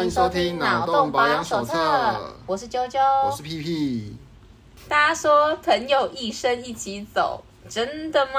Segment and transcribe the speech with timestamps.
[0.00, 2.34] 欢迎收听脑洞保养手册。
[2.46, 4.16] 我是啾啾，我是屁屁。
[4.88, 8.32] 大家说朋友一生一起走，真的吗？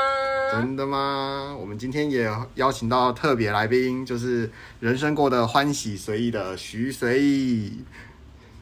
[0.54, 1.56] 真的吗？
[1.60, 7.86] 我们今天也邀请到特别来宾，就是人生过得欢喜随意的徐随意。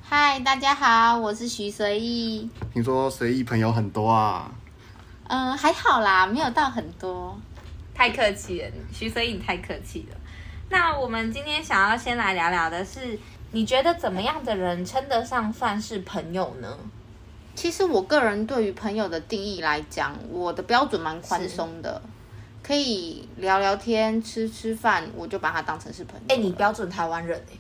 [0.04, 2.50] 嗨，大家好，我是徐随意。
[2.74, 4.52] 听说随意朋友很多啊？
[5.30, 7.40] 嗯，还好啦，没有到很多。
[7.96, 10.18] 太客气了，徐随意，你太客气了。
[10.70, 13.18] 那我们今天想要先来聊聊的是，
[13.52, 16.78] 你觉得怎么样的人称得上算是朋友呢？
[17.56, 22.00] 其实我个人对于朋友的定义来讲，我的标准蛮宽松的，
[22.62, 26.26] 可以聊聊天、吃吃饭，我就把他当成是朋友。
[26.30, 27.58] 哎，你标准台湾人哎，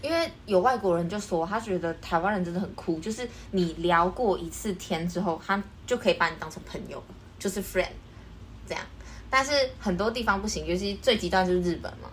[0.00, 7.02] 因为有外国人就说他觉得台湾人真的很酷，就是你聊过一次天之后，他就可以把你当成朋友，
[7.40, 7.88] 就是 friend
[8.68, 8.84] 这样。
[9.28, 12.08] 但是很多地方不行，尤其最极端就是日本嘛。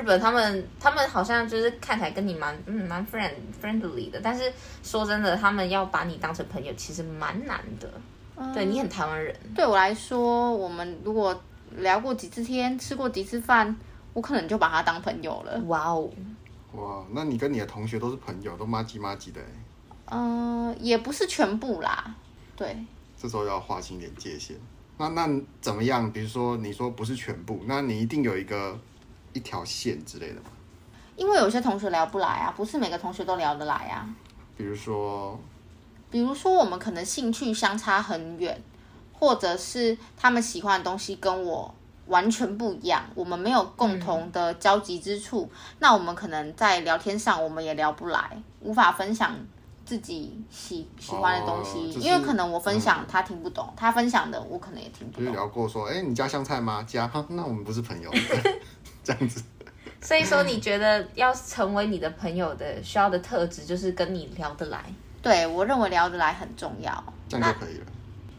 [0.00, 4.50] 日本他们他们好像就是看起来跟你蛮嗯蛮 friend friendly 的，但是
[4.82, 7.92] 说真的，他们要把你当成朋友其实蛮难的。
[8.34, 11.38] 嗯、对，你很台湾人，对我来说，我们如果
[11.76, 13.76] 聊过几次天，吃过几次饭，
[14.14, 15.60] 我可能就把他当朋友了。
[15.66, 16.10] 哇哦，
[16.72, 19.42] 哇，那你跟你的同学都是朋友，都麻吉麻吉的。
[20.06, 22.14] 嗯、呃，也不是全部啦。
[22.56, 22.74] 对，
[23.20, 24.56] 这时候要划清点界限。
[24.96, 25.28] 那那
[25.60, 26.10] 怎么样？
[26.10, 28.80] 比如说你说不是全部，那你一定有一个。
[29.32, 30.50] 一条线之类的吗？
[31.16, 34.08] 因为有些同学聊不来啊，不是每个同学都聊得来啊。
[34.56, 35.38] 比如说，
[36.10, 38.58] 比如说我们可能兴趣相差很远，
[39.12, 41.74] 或者是他们喜欢的东西跟我
[42.06, 49.36] 完全不一样，我们没有共同的交集之处，嗯、那我们可能在聊天上我们也聊不来，无法分享
[49.84, 55.24] 自己喜喜欢的东西，哦就是、因为可能我分享他听不懂，嗯、他分享的我可能也听不懂。
[55.24, 56.82] 就是聊过说，哎，你家香菜吗？
[56.82, 58.10] 家，那我们不是朋友。
[59.10, 59.42] 这样子，
[60.00, 64.84] 所以说你觉得要成为你的朋友的需要的特质就是跟你聊得来。
[65.20, 67.92] 对，我认为聊得来很重要，这样就可以了，那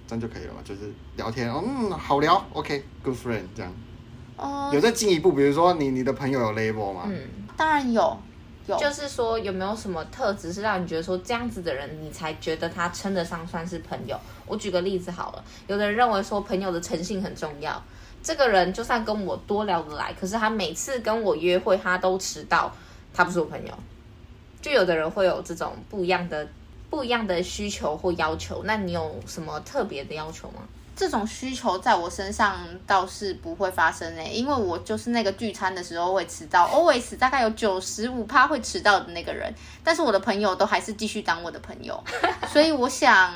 [0.08, 3.72] 这样就可以了嘛，就是聊天，嗯，好聊，OK，good、okay, friend，这样。
[4.74, 7.04] 有再进一步，比如说你你的朋友有 label 吗？
[7.06, 7.22] 嗯，
[7.56, 8.18] 当然有，
[8.66, 8.76] 有。
[8.78, 14.20] 就是说有没有什么特质是让你觉得说这样子的人，你才觉得他称得上算是朋友？
[14.48, 17.80] 我举个例子好了，有的人认为说朋友的诚信很重要。
[18.24, 22.72] 这个人就算跟我多聊得来，可是他每次跟我约会，他都迟到，
[23.14, 23.74] 他不是我朋友。
[24.62, 26.48] 就有的人会有这种不一样的、
[26.90, 28.62] 不一样的需求或要求。
[28.66, 30.62] 那你有什么特别的要求吗？
[30.94, 39.52] 这种需求在我身上倒是不会发生诶，因为我就是那个聚餐的时候会迟到，always 大概有九十五趴会迟到的那个人。
[39.84, 42.04] 但是我的朋友都还是继续当我的朋友，
[42.50, 43.34] 所以我想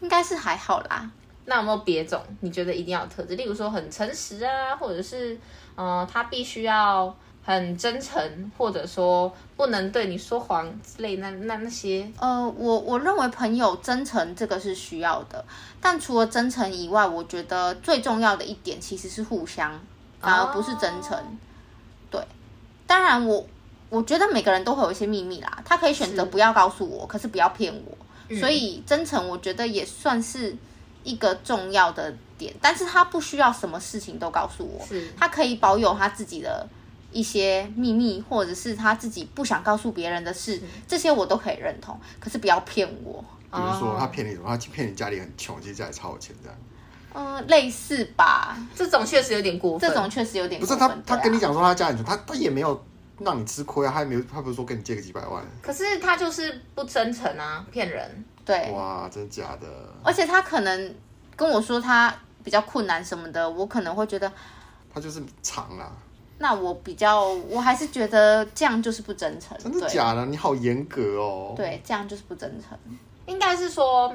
[0.00, 1.10] 应该是还好啦。
[1.46, 3.34] 那有没有别种你觉得一定要有特质？
[3.34, 5.34] 例如说很诚实啊，或者是，
[5.74, 7.12] 嗯、呃，他必须要
[7.42, 12.08] 很真诚，或者说不能对你说谎之类那那那些。
[12.18, 15.44] 呃，我我认为朋友真诚这个是需要的，
[15.80, 19.80] 但除了真诚以外，我觉得最重要的一点其实是互相，
[20.20, 21.16] 反而不是真诚。
[21.18, 21.24] 哦、
[22.10, 22.22] 对，
[22.86, 23.44] 当然我
[23.88, 27.98] 我觉得每个人都会有一些秘密啦，他可以选择不要告诉我，是可是不要骗我。
[28.28, 30.54] 嗯、所以真诚，我觉得也算是。
[31.02, 36.66] 一个重要的点，但是他不需要什么事情都告诉我，是他可以保有他自己的
[37.12, 41.98] 一些秘密，或者是他自己不想告诉别人的事，这些我都可以认同。
[42.18, 43.24] 可是不要骗我。
[43.52, 44.48] 比如说他骗你什么？
[44.48, 46.58] 他骗你家里很穷，其实家里超有钱这样。
[47.12, 48.56] 嗯，类似吧。
[48.76, 49.88] 这种确实有点过分。
[49.88, 50.78] 这种确实有点过分。
[50.78, 52.80] 不是他，他跟你讲说他家里穷，他他也没有
[53.20, 55.44] 让你吃亏啊，他也没有，他不是说跟你借个几百万。
[55.62, 58.24] 可是他就是不真诚啊，骗人。
[58.44, 59.66] 对，哇，真的假的？
[60.02, 60.94] 而且他可能
[61.36, 64.32] 跟我说他比较困难什么的，我可能会觉得
[64.92, 65.92] 他就是长啦。
[66.38, 69.56] 那我比较，我还是觉得这样就是不真诚。
[69.58, 70.24] 真的假的？
[70.26, 71.52] 你好严格哦。
[71.54, 72.76] 对，这样就是不真诚。
[73.26, 74.10] 应该是说，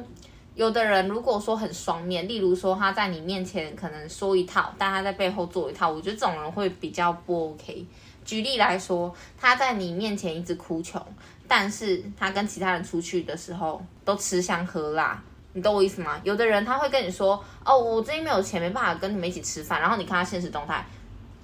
[0.55, 7.85] 有的人如果说很双面，例如说他在你面前可能说一套，但他在背后做一套，我觉得这种人会比较不 OK。
[8.25, 11.01] 举例来说，他在你面前一直哭穷。
[11.47, 15.21] 但是他跟其他人出去的时候都吃香喝辣，
[15.53, 16.19] 你懂我意思吗？
[16.23, 20.83] 有的人他会跟你说：“哦，我最近没有钱，没办法跟你们一起吃饭。”然后你看他现实动态，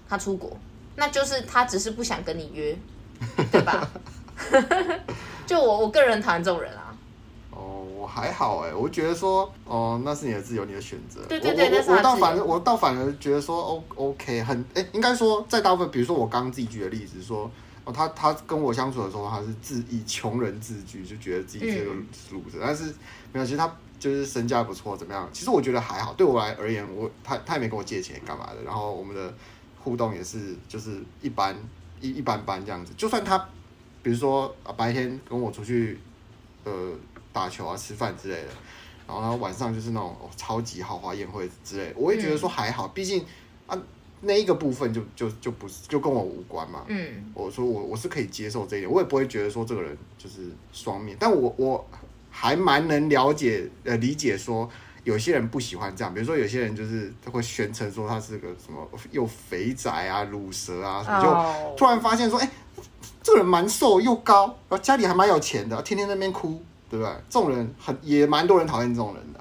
[0.09, 0.57] 他出国，
[0.95, 2.75] 那就是他只是不想跟你约，
[3.51, 3.87] 对吧？
[5.45, 6.80] 就我我个人讨厌这种人啊。
[8.13, 11.21] 还好哎，我觉得说，哦，那是你的自由，你的选择。
[11.27, 17.49] 对对对，我我，我倒反而我倒反而觉得说，O OK，很哎，应该说在大部分，比如说我刚刚自己举的例子说。
[17.83, 21.91] 哦，他他跟我相处的时候，他是自以穷人自居，就觉得自己是个
[22.29, 22.59] 路子。
[22.59, 22.93] 嗯、但是
[23.33, 25.27] 没有，其实他就是身价不错，怎么样？
[25.33, 26.13] 其实我觉得还好。
[26.13, 28.61] 对我来而言，我他他也没跟我借钱干嘛的。
[28.63, 29.33] 然后我们的
[29.79, 31.57] 互动也是就是一般
[31.99, 32.93] 一一般般这样子。
[32.95, 33.35] 就算他
[34.03, 35.97] 比如说啊，白天跟我出去
[36.63, 36.91] 呃
[37.33, 38.49] 打球啊、吃饭之类的，
[39.07, 43.25] 然后晚上就是那种、哦、超级豪华宴会之类的，我也觉得说还好，毕竟
[43.67, 43.77] 啊
[44.21, 46.83] 那一个部分就就就不是就跟我无关嘛。
[46.87, 51.85] 嗯，我说我我是可以接受这一点，我也不会觉得说这个人就是双面，但我我
[52.29, 54.69] 还蛮能了解呃理解说。
[55.03, 62.51] 有些人不喜欢这样，比如说有些人就是他会宣称说他是个什么又肥宅啊、乳蛇啊什么，就突然发现说，哎、欸，
[63.23, 66.61] 这个人蛮瘦又高，然后家里还蛮有钱的，天天在那边哭，
[66.91, 67.11] 对不对？
[67.29, 69.39] 这种人很也蛮多人讨厌这种人的，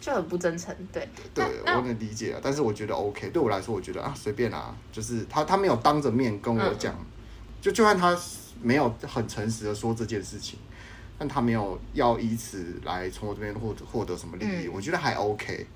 [0.00, 1.08] 就很不真诚，对。
[1.34, 7.04] 对，我能理解啊，但是我觉得 OK，对我来说，我觉得啊，随便啊，就是他他没有当着面跟我讲，嗯、
[7.60, 8.16] 就就算他
[8.62, 10.58] 没有很诚实的说这件事情。
[11.18, 15.66] 但他没有要以此来从我这边获得获得什么利益，嗯、我觉得还 OK。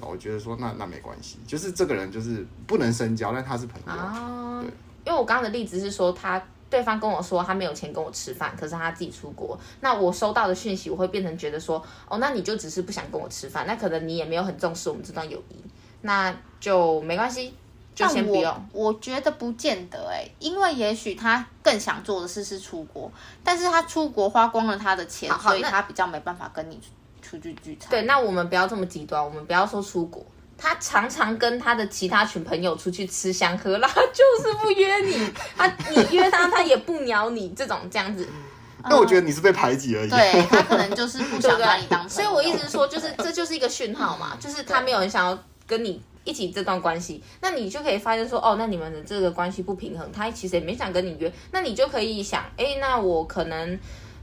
[0.00, 3.92] 我觉得说那那没关系，就是这个人就是不能深交，但他是朋友。
[3.92, 4.70] 啊、对，
[5.04, 9.58] 因为我刚刚的例子是说，他对方跟我说他没有钱跟我吃饭，可是他自己出国。
[9.80, 15.56] 那我收到的讯息，我会变成觉得说，哦，那你就只是不想跟我吃饭，那可能你也没有很重视我们这段友谊，
[16.02, 17.54] 那就没关系。
[17.94, 23.10] 就先不用我觉得不见得哎、欸，因为也许他更想做的事是出国，
[23.42, 26.80] 但是他出国花光了他的钱，所以他比较没办法跟你
[27.20, 27.90] 出去聚餐。
[27.90, 30.24] 对，那我们不要这么极端，我们不要说出国，
[30.58, 38.28] 他常常跟他的其他群朋友出去吃香喝辣，就是不约你， 他你约他他也不鸟你，这种这样子。
[38.84, 40.10] 那我觉得你是被排挤而已。
[40.10, 42.08] 对，他可能就是不想把你当朋友。
[42.08, 46.02] 所以我一直说，就是这就是一个讯号嘛， 就是他没有人想要跟你。
[46.24, 53.78] 一起这段关系，那你就可以发现说，哦，那你们的这个关系不平衡，他其实也没想跟你约，那你就可以想，哎，那我可能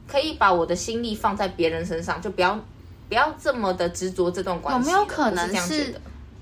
[0.07, 2.63] 可以把我的心力放在别人身上，就不要
[3.09, 4.91] 不要这么的执着这段关系。
[4.91, 5.95] 有没有可能是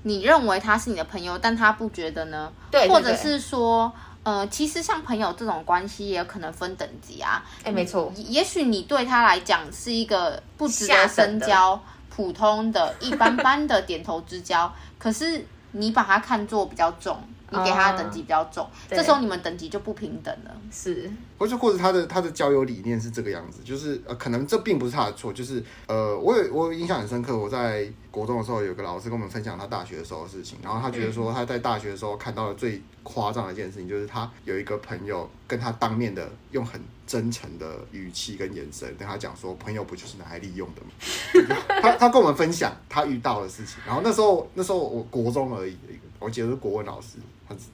[0.04, 2.50] 你认为他是你的朋友，但他不觉得呢？
[2.70, 3.92] 对，或者是说，
[4.22, 7.44] 呃，其实像朋友这种关系也有可能分等级啊。
[7.64, 11.78] 哎，没错，也许你对他来讲是一个不值得深交、
[12.08, 15.44] 普通的一般般的点头之交，可是。
[15.76, 17.18] 你把他看作比较重，
[17.56, 20.50] 你给他的等级比较重，嗯、这时候你们等级就不平等了。
[20.70, 41.56] 是，或者或者他的他的交友理念是这个样子，就是呃，可能这并不是他的错，就是呃，我有我有印象很深刻，我在国中的时候有个老师跟我们分享他大学的时候的事情，然后他觉得说他在大学的时候看到的最夸张的一件事情，就是他有一个朋友跟他当面的用很真诚的语气跟眼神跟他讲说，朋友不就是拿来利用的吗？
[41.82, 45.76] 他他跟我们分享他遇到的事情，然后那时候那时候我国中而已，
[46.18, 47.18] 我记得是国文老师，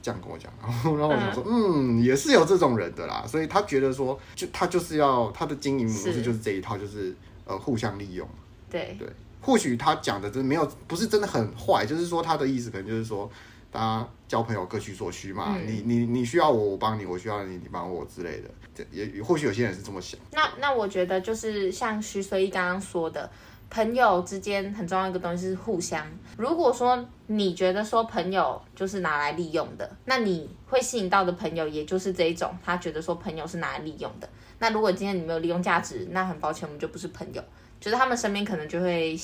[0.03, 8.29] 这样跟我讲，然 后然后我就说，嗯，也是有这种人的啦，所以他觉得说，就他就是要他的经营模式就是这一套，就是呃互相利用，
[8.71, 9.09] 对对。
[9.43, 13.29] 或许他讲的真没有，不是真的很坏，就是说他的意思可能就是说，
[13.73, 15.57] 大家交朋友各取所需嘛。
[15.57, 18.51] 嗯、你你你需要我，我帮你；我需要你，你帮我之类的。
[18.75, 20.21] 这也或许有些人是这么想。
[20.33, 23.31] 那那我觉得就是像徐随意刚刚说的，
[23.71, 26.05] 朋友之间很重要一个东西是互相。
[26.37, 34.29] 如果说你觉得说朋友就是拿来利用的，那你会吸引到的朋友也就是这一种，他觉得说朋友是拿来利用的。
[34.59, 37.43] 那如果今天你没有利用价值，那很抱歉，我们就不是朋友。
[37.81, 39.19] 觉得他们身边可能就会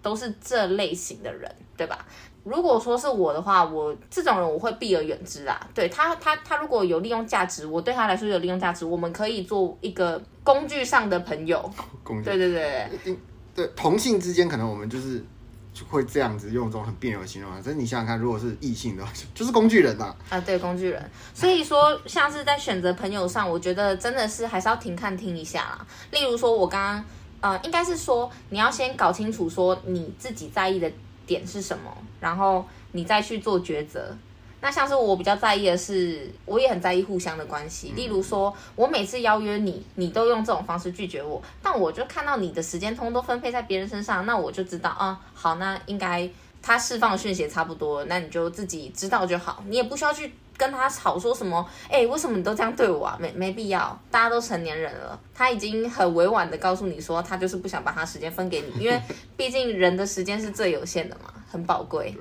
[0.00, 2.04] 都是这类型的人，对吧？
[2.42, 5.68] 如果说是我的话，我这种人我会避而远之啊。
[5.72, 11.70] 对他，他，他如果有利用价值，我对他来说有利用价值，我们可以做一个工具上的朋友。
[12.02, 13.16] 工具，对对对
[13.54, 15.24] 对，同性之间可能我们就是
[15.72, 17.50] 就会这样子用这种很别扭的形容。
[17.62, 20.14] 可是你想想看，如果是异性的话， 就是工具人呐。
[20.30, 21.10] 啊，对，工具人。
[21.34, 25.86] 所以说，像是在选择朋友上，我觉得真的是还是要停看听一下啦。
[26.10, 27.04] 例如说，我刚刚。
[27.42, 30.88] 呃，应该是说你要先搞清楚说你自己在意的
[31.26, 34.16] 点是什么，然后你再去做抉择。
[34.62, 37.92] 那像是我比较在意的是，我也很在意互相的关系。
[37.94, 46.26] 例如说，我每次邀约你，你都用这种方式拒绝我，但我就看到你的时间通都分配在别人身上，那我就知道啊，好，那应该
[46.62, 50.32] 他释放的讯息也差不多，那你就自己知道就好，你也不需要去。
[50.54, 51.66] 跟他吵说什么？
[51.88, 53.18] 哎、欸，为什么你都这样对我啊？
[53.18, 55.18] 没没必要，大家都成年人了。
[55.34, 59.00] 他已经很委婉的告诉你说，他就是不想把他时间分给你，因为
[59.36, 62.14] 毕竟人的时间是最有限的嘛，很宝贵。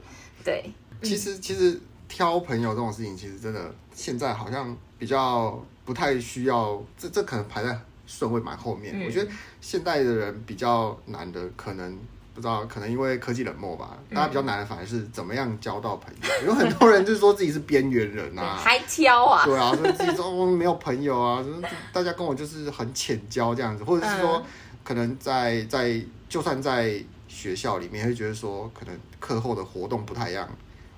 [0.43, 0.63] 对，
[1.03, 1.79] 其实其实
[2.11, 8.93] 挑朋友这种事情，其实真的现在好像比较不太需要，这这可能排在顺位蛮后面。
[8.99, 11.97] 嗯、我觉得现代的人比较难的可能。
[12.33, 16.19] 不知道，可能因为科技冷漠吧，大家比较难的反而是怎么样交到朋友。
[16.41, 21.45] 嗯、 有很多人就是说自己是边缘人啊，还挑啊，对啊，说自己说我没有朋友啊，
[21.91, 24.43] 大家跟我就是很浅交这样子，或者是说，嗯、
[24.81, 30.49] 可能在在就算在学校里面会觉得说，可能课后的活动不太一样，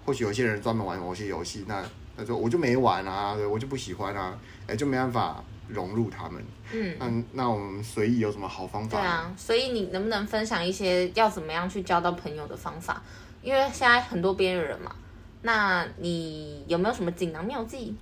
[0.05, 1.83] 或许有些人专门玩某些游戏，那
[2.17, 6.43] 他就我就没玩啊，我就不喜欢啊，哎，就没办法融入他们。
[6.71, 8.99] 嗯，那那我们随意有什么好方法？
[8.99, 13.01] 对啊，所以你能不能分享一些要怎么样去交到朋友的方法？
[13.41, 14.95] 因为现在很多边缘人嘛，
[15.41, 17.95] 那你有没有什么锦囊妙计？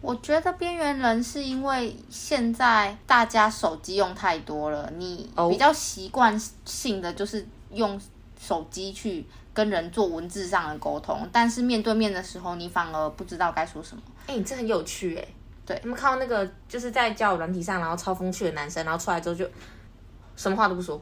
[0.00, 7.98] 我觉得边缘人是因为现在大家手机用太多了，你比较习惯性的就是用
[8.38, 14.02] 手机去跟人做文字上的沟通，但是面对面的时候，你反而不知道该说什么。
[14.26, 15.34] 哎、欸，你这很有趣哎、欸。
[15.64, 19.48] 对，你们看到那个就是在交友软体上，然后超风趣的男生，然后出来之后就
[20.36, 21.00] 什么话都不说。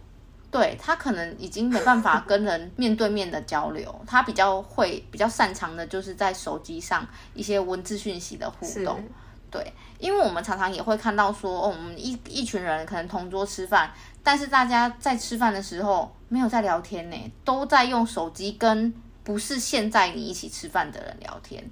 [0.53, 9.03] 对，他可能已经没办法跟人面对面的交流，他比较会比较擅长的就是在手机上一些文字讯息的互动。
[9.53, 13.93] 对，因为我们常常也会看到说，哦，我们一一群人可能同桌吃饭，
[14.23, 18.93] 但是大家在吃饭的时候没有在聊天呢，都在用手机跟
[19.23, 21.63] 不是现在你一起吃饭的人聊天。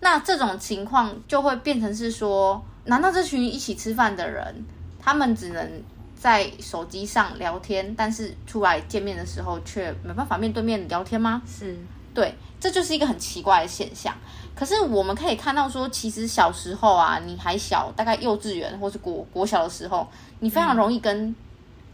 [0.00, 4.66] 那这种情况就会变成是说，难道这群一起吃饭的人，
[4.98, 5.82] 他们只能
[6.18, 11.40] 在手机上聊天，但是出来见面的时候却没办法面对面聊天吗？
[11.46, 11.78] 是，
[12.12, 14.12] 对，这就是一个很奇怪的现象。
[14.60, 20.06] 可是我们可以看到说，其实小时候啊，你还小，大概幼稚园或是国国小的时候，
[20.40, 21.34] 你非常容易跟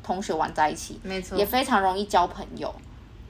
[0.03, 2.75] 同学玩在一起，没错，也非常容易交朋友，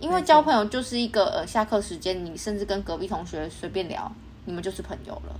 [0.00, 4.10] 因为交朋友就是一个呃下课时间，你甚至跟隔壁同学随便聊。
[4.46, 5.38] 你们就是朋友了，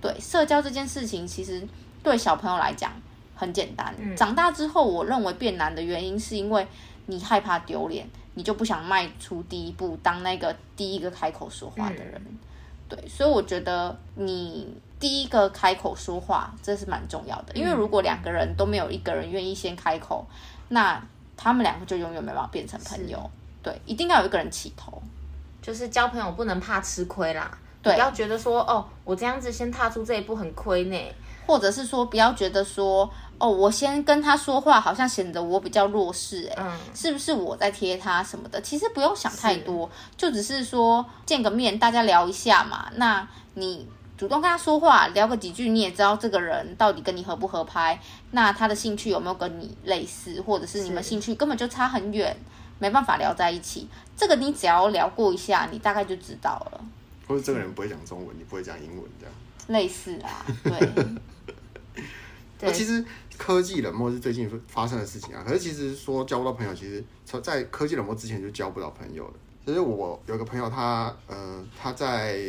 [0.00, 1.62] 对，社交这件事情，其实
[2.02, 2.90] 对小朋友来讲
[3.34, 3.94] 很简单。
[3.98, 4.16] 嗯。
[4.16, 6.66] 长大之后，我认为变难的原因，是因为
[7.04, 12.14] 你害怕丢脸，你就不想迈出第一步，当那个第一个开口说话的人。
[12.24, 12.38] 嗯。
[12.88, 17.54] 对，所以我觉得你第一个开口说话，这是蛮重要的。
[17.54, 20.26] 因为如果两个人都没有一个人愿意先开口，
[20.68, 21.02] 那
[21.36, 23.30] 他们两个就永远没办法变成朋友。
[23.62, 25.02] 对，一定要有一个人起头，
[25.60, 27.58] 就是交朋友不能怕吃亏啦。
[27.92, 30.98] 不要觉得说哦，我这样子先踏出这一步很亏呢，
[31.46, 38.60] 或者是说不要觉得说哦，我先跟他说话好像显得我比较弱势，哎、嗯，是不是我在贴他什么的？
[38.60, 42.90] 其实不用想太多，就只是说见个面，大家聊一下嘛。
[42.94, 48.00] 那你主动跟他说话，聊个几句，你也知道这个人到底跟你合不合拍，
[48.30, 52.34] 那他的兴趣有没有跟你类似，或者是你们兴趣根本就差很远，
[52.78, 53.86] 没办法聊在一起。
[54.16, 56.80] 这个你只要聊过一下，你大概就知道了。
[57.26, 59.34] 或者这个人不会讲中文，你不会讲英文，这样
[59.68, 61.06] 类似啊，对。
[62.60, 63.04] 那其实
[63.36, 65.44] 科技冷漠是最近发生的事情啊。
[65.46, 67.04] 可是其实说交不到朋友，其实
[67.42, 69.34] 在科技冷漠之前就交不到朋友了。
[69.64, 72.40] 其实我有个朋友他，他呃他在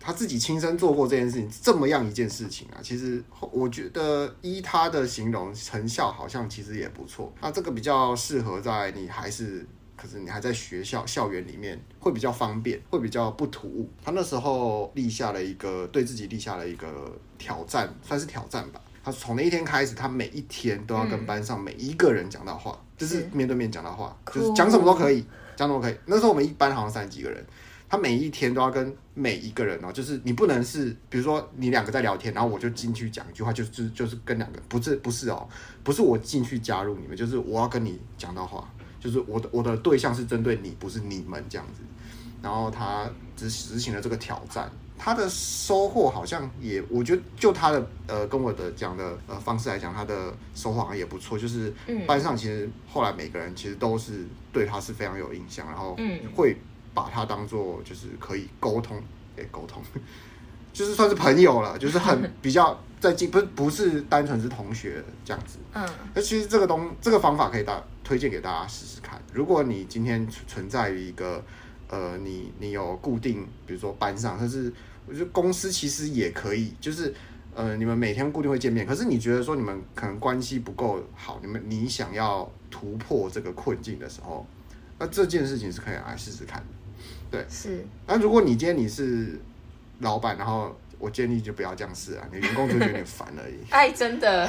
[0.00, 2.80] 他自己亲身做过这件事情，这么样一件事情啊。
[2.80, 7.30] 其实我觉得依他的形容，成效好像其实也不错。
[7.42, 9.66] 那这个比较适合在你还是。
[10.02, 13.88] 可是你还在学校校园里面会比较方便，会比较不突兀。
[14.02, 18.80] 他那时候立下了一个对自己立下了一个挑战，算是挑战吧。
[19.04, 25.96] 他从那一天开始，他每一天都要跟班上每一个人讲到话，嗯、就是面对面讲到话，是就是讲什么都可以，讲什么都可以。
[26.06, 27.44] 那时候我们一班好像三十几个人，
[27.88, 35.48] 他每一天都要跟每一个人哦，就是你不能是，比如说你两个在聊天，然后我就进去讲一句话，就就是就是跟两个，不是不是哦，
[35.84, 38.68] 不是我进去加入你们，就是我要跟你讲到话。
[39.02, 41.80] 就是我的我的对象是针对你，不是你们这样子。
[42.40, 51.38] 然后他执执行了这个挑战，他的收获好像也，我觉得就他的呃跟我的讲的呃方式来讲，他的收获好像也不错。
[51.38, 51.72] 就是
[52.06, 55.96] 班上其实后来每个人其实都是对他是非常有印象，然后
[56.34, 56.56] 会
[56.92, 59.00] 把他当做就是可以沟通，
[59.36, 59.80] 诶沟通，
[60.72, 65.58] 就是算是朋友了，就是很比较在进 不是不是单纯是同学这样子。
[65.74, 67.82] 嗯，那其实这个东这个方法可以大。
[68.04, 69.22] 推荐给大家试试看。
[69.32, 71.42] 如果你今天存在于一个，
[71.88, 74.70] 呃，你你有固定，比如说班上，但是
[75.06, 77.14] 我觉得公司其实也可以，就是
[77.54, 78.84] 呃，你们每天固定会见面。
[78.84, 84.44] 可是你觉得说你们可能关系不够好，你们你想要突破这个困境的时候，
[84.98, 86.66] 那这件事情是可以来试试看的。
[87.30, 87.86] 对，是。
[88.08, 89.40] 那如果你今天你是
[90.02, 93.54] 老板，然后我建议就不要这样试啊，你员工就有点烦而已。
[93.70, 94.48] 哎，真的。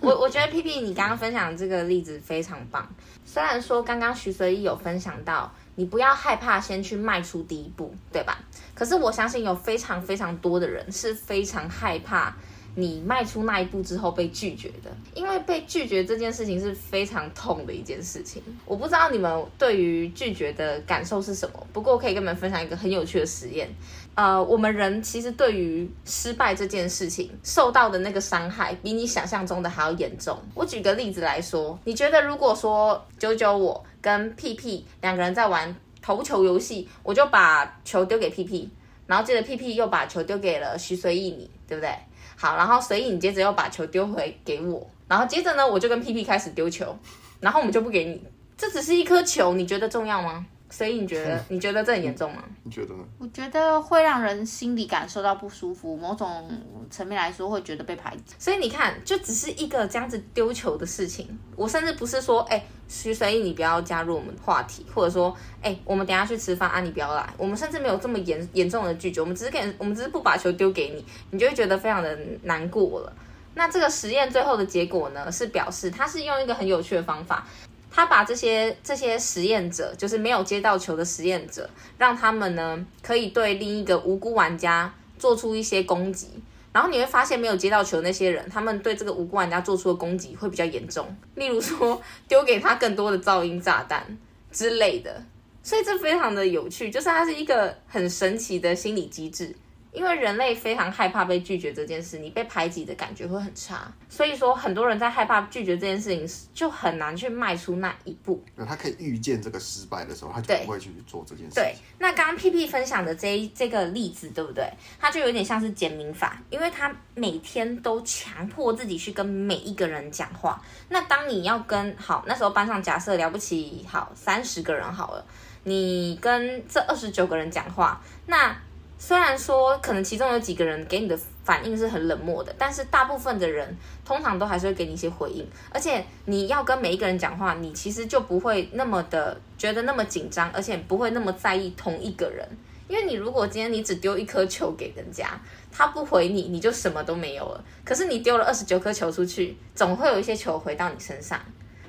[0.00, 2.88] 我我觉得 P P 你刚刚分享的这个例子非常棒。
[3.24, 8.38] 虽然说刚刚徐随意有分享到，你不要害怕先去迈出第一步，对吧？
[8.74, 12.34] 可是我相信有非常非常多的人是非常害怕
[12.80, 18.42] 你迈出那一步之后被拒绝的，因为被拒绝这件事情是非常痛的一件事情。
[18.64, 23.68] 我不知道你们对于拒绝的感受是什么，不过我可以跟你们分享一个很有趣的实验。
[24.14, 30.36] 呃，我们人其实对于失败这件事情受到的那个伤害，比你想象中的还要严重。
[30.54, 38.68] 我举个例子来说，你觉得如果说九九我跟屁屁两个人在玩投球游戏，我就把球丢给屁屁，
[39.06, 41.94] 然后接着屁屁又把球丢给了徐随意你，对不对？
[42.40, 46.96] 好，然后随意你接着又把球丢回给我，然后接着呢，我就跟屁屁开始丢球，
[47.38, 48.22] 然后我们就不给你，
[48.56, 50.46] 这只是一颗球，你觉得重要吗？
[50.70, 52.44] 所以你觉得你觉得这很严重吗？
[52.62, 53.04] 你觉得呢？
[53.18, 56.48] 我觉得会让人心里感受到不舒服，某种
[56.88, 58.34] 层面来说会觉得被排挤。
[58.38, 61.38] 所以你看，就只是一个这样子丢球的事情。
[61.56, 67.28] 我甚至不是说，哎、欸，徐随意你不要加入我们话题，或者说，哎、欸，我们等下去吃饭啊，你不要来。
[67.36, 73.12] 我们甚至没有这么严严重的拒绝，我们只是给，我们只是不把球丢给你，你就会觉得非常的难过了。
[73.52, 77.44] 那这个实验最后的结果呢，是表示他是用一个很有趣的方法。
[77.90, 81.68] 他把这些这些实验者，就是没有接到球的实验者，
[81.98, 86.28] 让他们呢可以对另一个无辜玩家做出一些攻击，
[86.72, 94.16] 然后你会发现没有接到球的那些人，他们对这个无辜玩家做出的攻击会比较严重，例如说丢给他更多的噪音炸弹
[94.52, 95.22] 之类的，
[95.62, 99.54] 所以这非常的有趣，就是它是一个很神奇的心理机制。
[99.92, 108.42] 因为人类非常害怕被拒绝这件事，你被排挤的感觉会很差，所以说很多人在害怕拒绝这件事情时，就很难去迈出那一步。
[108.54, 111.54] 那他可以预见这个失败的时候，他就不会去做这件事。
[111.54, 114.70] 对，那刚刚屁屁分享的这一这个例子，对不对？
[115.00, 120.62] 他就有点像是减敏法，因为他每天都强迫自己去跟每一个人讲话。
[120.88, 125.26] 那当你要跟好，那时候班上假设了不起好三十个人好了，
[125.64, 128.56] 你跟这二十九个人讲话，那。
[129.02, 135.44] 虽然说可能其中有几个人给你的反应是很冷漠的，但是大部分的人通常都还是会给你一些回应。
[135.72, 142.46] 而且你要跟每一个人讲话，你其实就不会那么的觉得那么紧张，而且不会那么在意同一个人。
[142.88, 145.30] 因为你如果今天你只丢一颗球给人家，
[145.72, 147.64] 他不回你，你就什么都没有了。
[147.82, 151.40] 可是你丢了二十九颗球出去，总会有一些球回到你身上，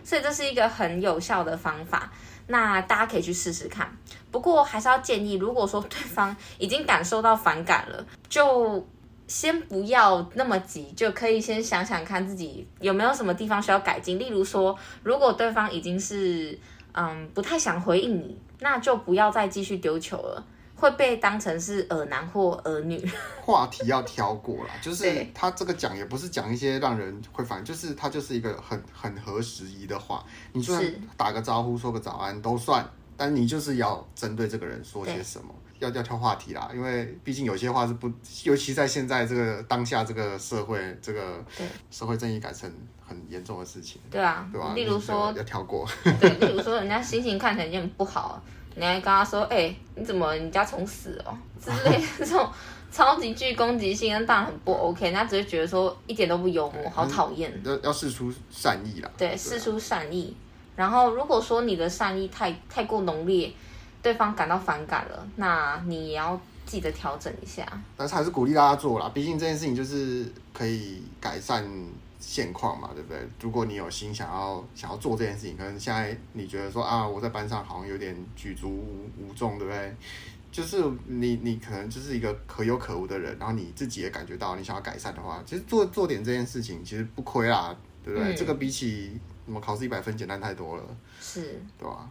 [0.02, 2.10] 所以这是一个很有效的方法。
[2.48, 3.90] 那大家可以去试试看，
[4.32, 8.86] 不过还是要建议，如果说对方已经感受到反感了，就
[9.28, 14.18] 先不要那么急，就可以先想想看自己有没有什么地方需要改进。
[14.18, 16.58] 例如说，如果对方已经是
[16.94, 20.44] 嗯不太想回应你，那就不要再继续丢球了。
[20.74, 23.00] 会被当成是耳男或耳女，
[23.40, 30.26] 话题要挑过啦，就是他这个讲也不是讲一些让人会反，就是他就是一个很很合时宜的话。
[30.52, 30.84] 你就算
[31.16, 32.84] 打个招呼、说个早安都算，
[33.24, 36.72] 但你就是要针对这个人说些什么，要要挑话题啦。
[36.74, 38.12] 因为毕竟有些话是不，
[38.46, 41.46] 尤其在现在这个当下这个社会，这个
[41.92, 42.74] 社会正义感是很
[43.08, 44.02] 很严重的事情。
[44.10, 44.74] 对啊，对吧？
[44.74, 45.88] 例如说要跳过，
[46.20, 48.42] 对，例如说人家心情看起来有点不好。
[48.74, 52.50] 你还跟他说：“哎、欸，你怎么你家虫死哦？”之类的这种
[52.90, 55.06] 超级具攻击性，那当然很不 OK。
[55.06, 57.52] 人家只会觉得说一点都不幽默，好讨厌。
[57.66, 59.12] 要要释出善意啦。
[59.18, 60.36] 对，释出善意。
[60.82, 63.54] 然后如果说你的善意太太过浓烈，
[64.02, 67.66] 对方感到反感了，那你也要记得调整一下。
[67.96, 71.64] 但是还是鼓励大家做啦，毕竟这件事情就是可以改善。
[72.24, 73.18] 现况嘛，对不对？
[73.42, 79.96] 如果你有心想要想要做这件事情，可能现在你觉得说啊，我在班上好像有点举足无无重，对不对？
[80.52, 88.36] 就是你你可能就是一个可有可无的人，然后你自己也感觉到你想要改善的话，其实做做点这件事情其实不亏啦，对不对？
[88.36, 89.20] 嗯、这个比起
[89.52, 90.84] 什么考试一百分简单太多了，
[91.20, 92.10] 是，对吧？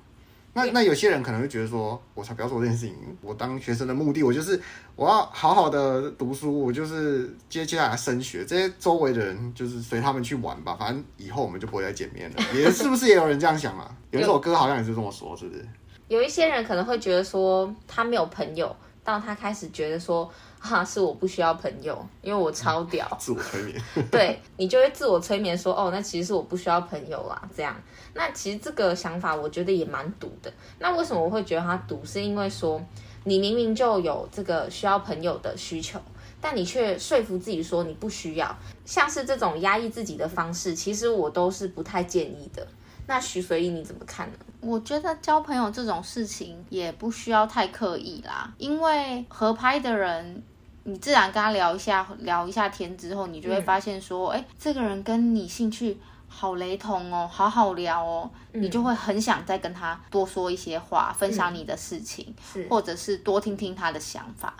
[0.52, 2.94] 那那有些人可能会觉得说，我才不要做这件事情。
[3.22, 4.60] 我当学生的目的，我就是
[4.94, 8.44] 我要好好的读书，我就是接接下来升学。
[8.44, 12.36] 这些周围的人就是随他们去玩吧，反正以后我们就不会再见面了。
[12.54, 13.90] 也是不是也有人这样想啊？
[14.10, 15.66] 有一首歌好像也是这么说，是不是？
[16.08, 18.76] 有一些人可能会觉得说，他没有朋友，
[19.12, 20.30] 到他开始觉得说。
[20.62, 23.08] 哈，是我不需要朋友，因为我超屌。
[23.12, 23.82] 嗯、自我催眠。
[24.10, 27.48] 对，你就会自我催眠说，哦，那其实是我不需要朋友啦。
[27.56, 27.74] 这样，
[28.12, 30.52] 那其实这个想法我觉得也蛮毒的。
[30.78, 32.02] 那为什么我会觉得它毒？
[32.04, 32.78] 是因为说
[33.24, 35.98] 你明明就有这个需要朋友的需求，
[36.42, 38.54] 但你却说服自己说你不需要。
[38.84, 42.66] 像是这种压抑自己的方式，其实我都是不太建议的。
[43.10, 44.38] 那徐随意你怎么看呢？
[44.60, 50.40] 我觉得交朋友这种事情也不需要太刻意啦，因为合拍的人，
[50.84, 64.54] 你自然跟他聊一下，聊一下天之后，你就会发现说，哎、嗯，这个人跟你兴趣好雷同哦，好好聊哦，嗯、你就会很想再跟他多说一些话，分享你的事情，嗯、或者是多听听他的想法，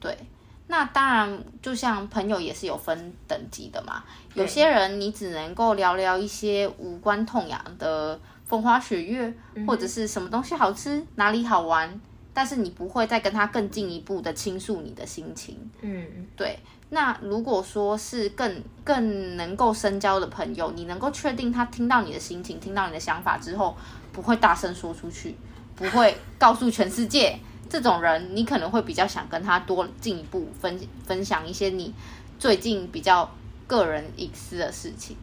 [0.00, 0.18] 对。
[0.68, 4.02] 那当然，就像朋友也是有分等级的嘛。
[4.34, 12.00] 有些人你只能够聊聊一些无关痛痒的风花雪月，嗯、或者是什么东西好吃，哪里好玩，
[12.32, 15.58] 但是你不会再跟他更进一步的倾诉你的心情。
[15.82, 16.58] 嗯，对。
[16.88, 23.76] 那如果说是更更能够深交的朋友，你能够确定他听到你的心情，听到你的想法之后，
[24.12, 25.34] 不会大声说出去，
[25.74, 27.38] 不会告诉全世界。
[27.72, 31.94] 这种人，你可能会比较想跟他多进一步分分享一些你
[32.38, 33.26] 最近比较
[33.66, 35.16] 个人隐私的事情，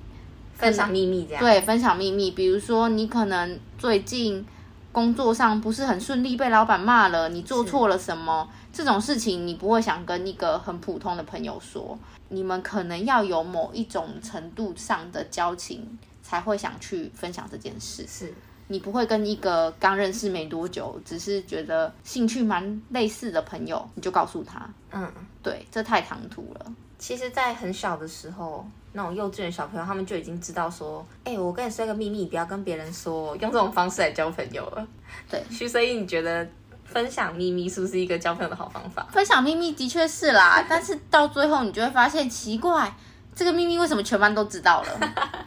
[0.55, 1.43] 分享秘密这样。
[1.43, 4.43] 对，分享秘密，比如说你可能最近
[4.91, 8.49] 工作上不是很顺利，被老板骂了，你做错了什么？
[8.73, 18.03] 这种事情你不会想跟一个很普通的朋友说，你们可能要有某一种程度上的交情，才会想去分享这件事。
[18.07, 18.33] 是。
[18.71, 26.65] 你不会跟一个刚认识没多久，只是觉得兴趣蛮类似的朋友，你就告诉他，嗯，对，这太唐突了。
[26.99, 34.87] 其实，在很小的时候，那种幼稚园小朋友，他们就已经知道说，哎、欸，我跟你说一个秘密，不要跟别人说，用这种方式来交朋友了。
[35.31, 36.47] 对，徐所以你觉得
[36.85, 39.07] 分享秘密是不是一个交朋友的好方法？
[39.11, 42.93] 分享秘密的确是啦， 但是到最后你就会发现奇怪，
[43.33, 45.45] 这个秘密为什么全班都知道了？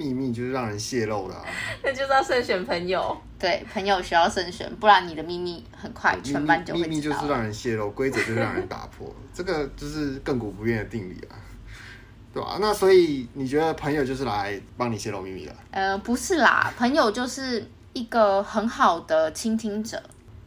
[0.00, 1.44] 秘密就是让人泄露的，啊，
[1.84, 3.14] 那就是要慎选朋友。
[3.38, 6.88] 对，朋友需要慎选，不然你的秘密很快全班就会知道。
[6.88, 11.36] 秘密就是让人泄露，规则就是让人打破，这个就是亘古不变的定理啊，
[12.32, 12.56] 对吧？
[12.58, 15.54] 那所以你觉得朋友就是来帮你泄露秘密的？
[15.70, 20.02] 呃，不是啦，朋友就是一个很好的倾听者。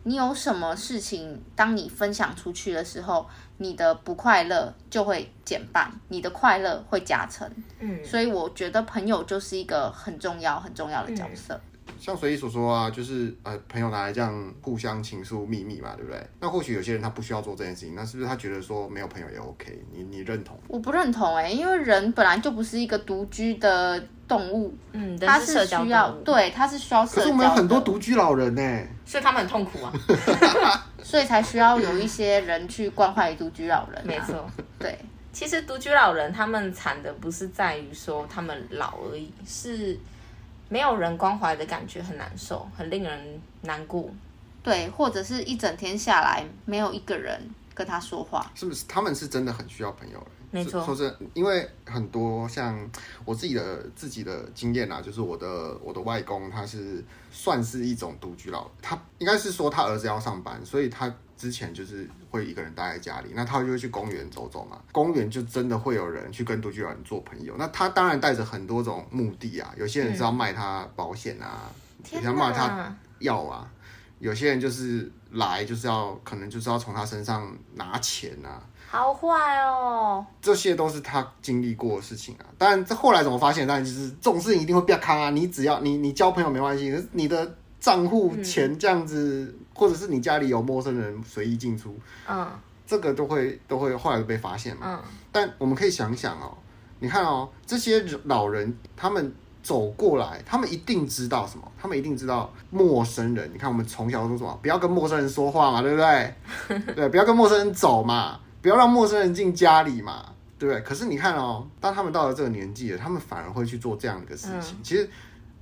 [0.05, 3.25] 你有什么事情，当你分享出去的时候，
[3.63, 7.49] 你的不快乐就会减半，你的快乐会加成。
[7.79, 11.53] 嗯，所以我觉得朋友就是一个很重要、很重要的角色。
[11.55, 16.21] 嗯像随意所说啊，就是呃，朋友拿来这样互相倾诉秘密嘛，对不对？
[16.39, 19.81] 那或许有些人他不需要做这件事情，那是不是他觉得说没有朋友也 OK？
[19.91, 20.57] 你你认同？
[20.67, 24.01] 我不认同哎、欸，因为人本来就不是一个独居的
[24.37, 27.21] 动物，嗯，它是需要对，它是需要社交。
[27.21, 29.93] 可是我们有很多独居老人呢、欸，所以他们很痛苦啊，
[31.03, 34.03] 所以才需要有一些人去关怀独居老人、啊。
[34.05, 34.97] 没错，对，
[35.31, 39.99] 其实独居老人他们惨的不是在于说他们老而已，是。
[40.69, 44.09] 没有人关怀的感觉很难受，很令人难过。
[44.63, 47.39] 对，或者是一整天下来没有一个人
[47.75, 48.85] 跟他说话，是不是？
[48.87, 50.25] 他们是真的很需要朋友。
[50.53, 52.79] 没错，说真，因为很多像
[53.25, 61.13] 我自己的自己的经验啊，就是我的我的外公他是算是一种独居老人，他应该是说他儿子要上班，所以他。
[61.35, 64.79] 之前就是会一个人待在家里，那他就会去公园走走嘛。
[64.93, 67.53] 公园就真的会有人去跟独居老人做朋友。
[67.57, 71.69] 那他当然带着很多种目的啊，有些人是要卖他保险啊，
[72.13, 73.69] 有些人卖他药啊，
[74.19, 78.63] 有些人就是来就是要可能就是要从他身上拿钱啊。
[78.93, 82.45] 好坏哦，这些都是他经历过的事情啊。
[82.57, 83.67] 当然这后来怎么发现？
[83.67, 85.31] 当然就是这种事情一定会变康啊。
[85.31, 87.55] 你只要你你交朋友没关系，你的。
[87.83, 91.93] 账户钱这样子，嗯，或者是你家里有陌生人随意进出，
[92.25, 92.47] 嗯，
[92.87, 95.01] 这个都会都会后来都被发现嘛。
[95.03, 96.57] 嗯，但我们可以想想哦，
[96.99, 101.69] 你看哦，这些老人他们走过来，他们一定知道什么？
[101.77, 103.51] 他们一定知道陌生人。
[103.53, 104.57] 你看我们从小都说什么？
[104.61, 106.33] 不要跟陌生人说话嘛，对不对？
[106.95, 110.81] 对，不要跟陌生人走嘛，不要让陌生人进家里嘛，对不对？
[110.81, 114.75] 可是你看哦，当他们到了这个年纪了，他们反而会去做这样的一个事情。
[114.75, 115.07] 嗯，其实。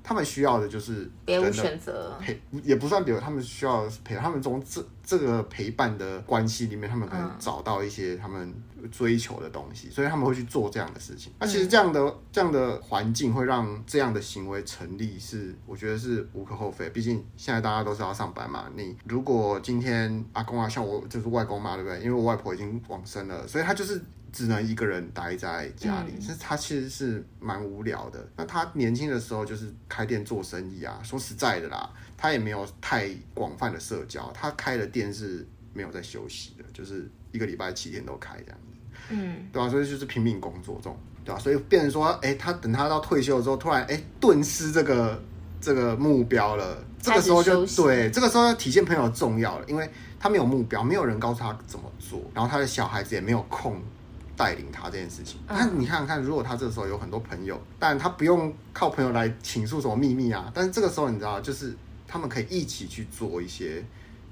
[0.04, 4.16] 他们需要的就是别无选择陪，也不算别无，他们需要陪。
[4.16, 8.54] 他们从这这个陪伴的关系里面，他们可能找到一些他们
[8.92, 11.32] 追求的东西，所以他们会去做这样的事情。
[11.40, 16.90] 那其实这样的这样的环境会让这样的行为成立，是我觉得是无可厚非。
[16.90, 18.66] 毕竟现在大家都是要上班嘛。
[18.76, 22.00] 你如果今天阿公啊，像我就是外公嘛，对不对？
[22.00, 24.02] 因为我外婆已经往生了，所以他就是。
[24.32, 28.28] 只能一个人待在家里，其实他其实是蛮无聊的。
[28.36, 31.00] 那他年轻的时候就是开店做生意啊。
[31.04, 34.32] 说实在的啦，他也没有太广泛的社交。
[34.34, 38.78] 他开的店是没有在休息的，就是一个礼拜七天都开这样子。
[39.10, 39.68] 嗯，对吧？
[39.70, 41.40] 所以就是拼命工作这种，对吧？
[41.40, 45.22] 所以变成说，哎，他等他到退休的时候，突然哎顿失这个
[45.60, 46.84] 这个目标了。
[47.02, 49.90] 这个时候就对，这个时候要体现朋友重要了，因为
[50.20, 53.82] 他没有目标，没有人告诉他怎么做，然后他的小孩子也没有空。
[54.36, 61.76] 带领他这件事情，那你看看，如果他这个时候有很多朋友，但他不用靠朋友来倾诉什么秘密啊，但是这个时候你知道，就是
[62.08, 63.84] 他们可以一起去做一些